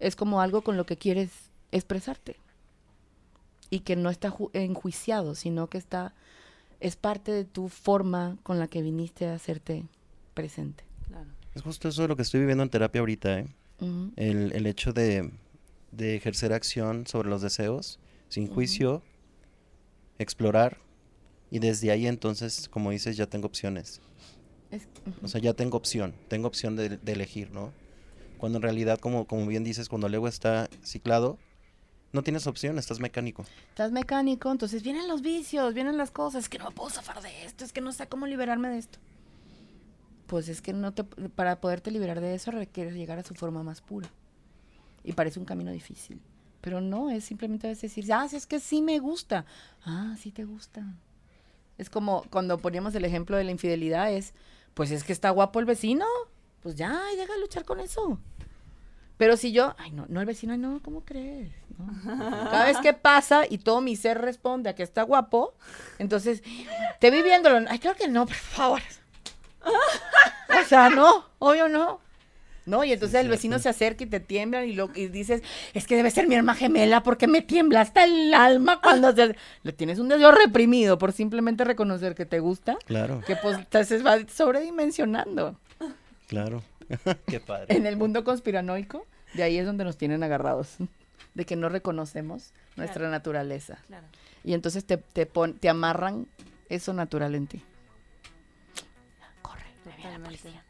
[0.00, 1.30] es como algo con lo que quieres
[1.70, 2.36] expresarte.
[3.70, 6.14] Y que no está ju- enjuiciado, sino que está,
[6.80, 9.84] es parte de tu forma con la que viniste a hacerte
[10.34, 10.84] presente.
[11.06, 11.30] Claro.
[11.54, 13.48] Es justo eso lo que estoy viviendo en terapia ahorita, ¿eh?
[14.16, 15.30] El, el hecho de,
[15.96, 19.02] de ejercer acción sobre los deseos, sin juicio,
[20.18, 20.78] explorar.
[21.50, 24.00] Y desde ahí entonces, como dices, ya tengo opciones.
[24.70, 24.88] Es-.
[25.22, 27.72] O sea, ya tengo opción, tengo opción de, de elegir, ¿no?
[28.38, 31.38] Cuando en realidad, como, como bien dices, cuando el ego está ciclado,
[32.12, 33.44] no tienes opción, estás mecánico.
[33.70, 37.20] Estás mecánico, entonces vienen los vicios, vienen las cosas, es que no me puedo zafar
[37.20, 38.98] de esto, es que no sé cómo liberarme de esto.
[40.26, 43.62] Pues es que no te, para poderte liberar de eso requieres llegar a su forma
[43.62, 44.08] más pura.
[45.04, 46.20] Y parece un camino difícil.
[46.60, 49.44] Pero no, es simplemente a veces decir, ah, sí, es que sí me gusta.
[49.84, 50.82] Ah, sí te gusta.
[51.76, 54.32] Es como cuando poníamos el ejemplo de la infidelidad, es,
[54.72, 56.06] pues es que está guapo el vecino,
[56.62, 58.18] pues ya, deja de luchar con eso.
[59.16, 61.52] Pero si yo, ay, no, no el vecino, ay, no, ¿cómo crees?
[62.04, 65.54] Cada vez que pasa y todo mi ser responde a que está guapo,
[65.98, 66.42] entonces,
[66.98, 68.80] te vi viéndolo, ay, claro que no, por favor.
[69.62, 72.00] O sea, no, obvio no.
[72.66, 75.42] No, y entonces el vecino se acerca y te tiembla y, lo, y dices,
[75.74, 79.36] es que debe ser mi alma gemela porque me tiembla hasta el alma cuando se...
[79.62, 84.04] Le tienes un deseo reprimido por simplemente reconocer que te gusta, Claro, que pues entonces
[84.04, 85.58] va sobredimensionando.
[86.26, 86.62] claro.
[87.26, 87.74] Qué padre.
[87.76, 90.76] En el mundo conspiranoico, de ahí es donde nos tienen agarrados,
[91.34, 93.10] de que no reconocemos nuestra Claro.
[93.10, 93.78] naturaleza.
[93.86, 94.06] Claro.
[94.42, 96.26] Y entonces te, te, pon- te amarran
[96.68, 97.62] eso natural en ti.
[99.42, 100.62] Corre, me viene la policía.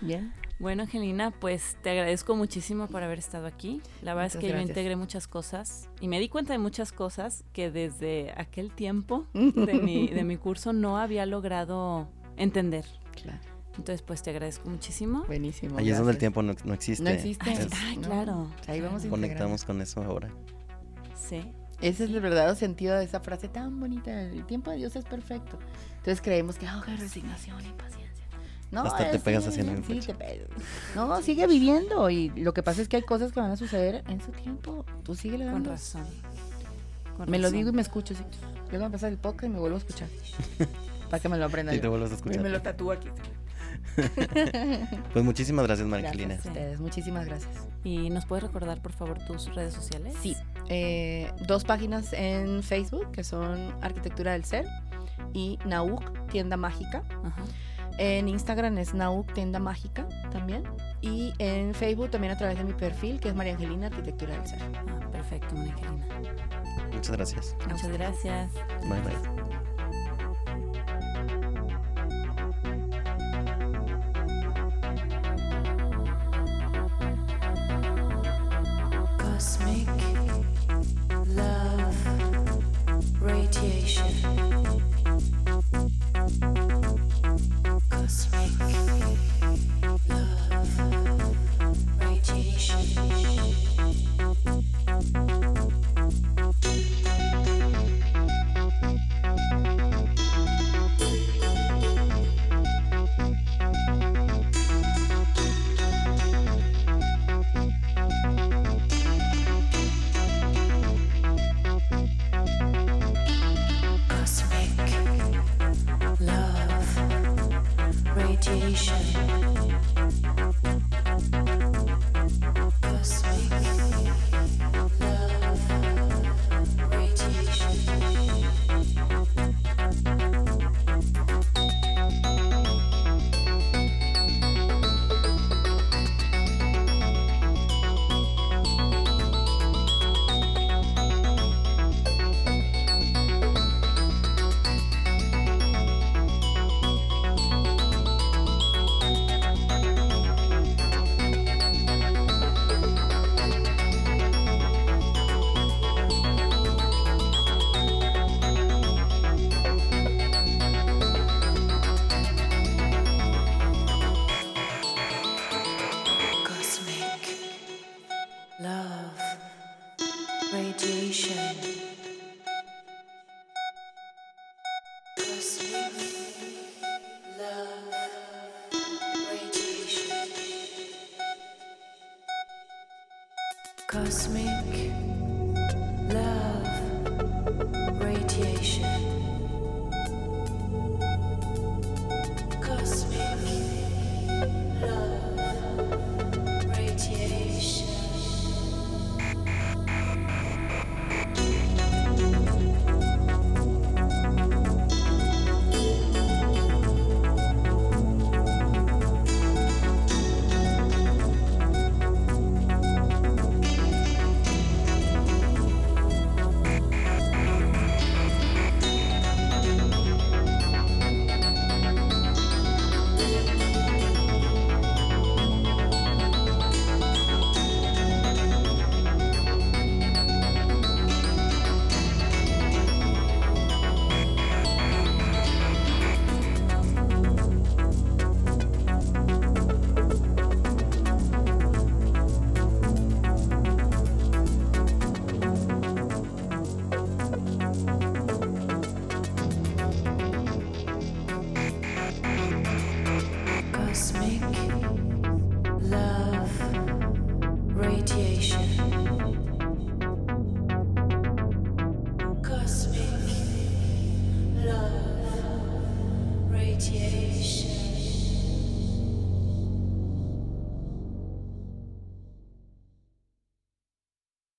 [0.00, 0.32] Bien.
[0.58, 3.80] Bueno, Angelina, pues te agradezco muchísimo por haber estado aquí.
[4.02, 4.68] La verdad Muchas es que yo gracias.
[4.70, 9.74] integré muchas cosas y me di cuenta de muchas cosas que desde aquel tiempo de
[9.74, 12.84] mi, de mi curso no había logrado entender.
[13.22, 13.38] Claro.
[13.78, 15.24] Entonces, pues te agradezco muchísimo.
[15.26, 15.78] Buenísimo.
[15.78, 16.18] Ahí es donde el gracias.
[16.18, 17.04] tiempo no, no existe.
[17.04, 17.52] No existe.
[17.52, 18.02] Es- No.
[18.02, 18.50] claro.
[18.66, 20.28] Ahí vamos conectamos con eso ahora.
[21.14, 21.52] Sí.
[21.80, 24.22] Ese es el verdadero sentido de esa frase tan bonita.
[24.22, 25.58] El tiempo de Dios es perfecto.
[25.98, 28.24] Entonces creemos que, oh, qué resignación y paciencia.
[28.70, 30.12] No, Hasta te pegas así el sí, pecho.
[30.12, 30.46] te pe-
[30.94, 32.08] No, sigue viviendo.
[32.10, 34.84] Y lo que pasa es que hay cosas que van a suceder en su tiempo.
[35.02, 35.70] Tú sigue le Con dando.
[35.70, 36.04] razón.
[37.16, 37.58] Con Me lo razón.
[37.58, 38.14] digo y me escucho.
[38.14, 38.22] Sí.
[38.70, 40.08] Luego me pasa el podcast y me vuelvo a escuchar.
[41.10, 41.72] Para que me lo aprenda.
[41.72, 41.82] Y yo.
[41.82, 42.42] te vuelves a Y escuchar.
[42.42, 43.08] me lo tatúo aquí.
[45.12, 46.50] Pues muchísimas gracias, María Gracias a Angelina.
[46.60, 46.80] ustedes.
[46.80, 47.68] Muchísimas gracias.
[47.84, 50.14] ¿Y nos puedes recordar, por favor, tus redes sociales?
[50.20, 50.36] Sí,
[50.68, 54.66] eh, dos páginas en Facebook que son Arquitectura del Ser
[55.32, 57.02] y Nauk Tienda Mágica.
[57.24, 57.42] Ajá.
[57.98, 60.62] En Instagram es Nauk Tienda Mágica también.
[61.02, 64.46] Y en Facebook también a través de mi perfil que es María Angelina Arquitectura del
[64.46, 64.60] Ser.
[64.74, 66.06] Ah, perfecto, María Angelina.
[66.92, 67.56] Muchas gracias.
[67.68, 68.52] Muchas gracias.
[68.82, 69.69] Bye bye.
[79.40, 79.99] must make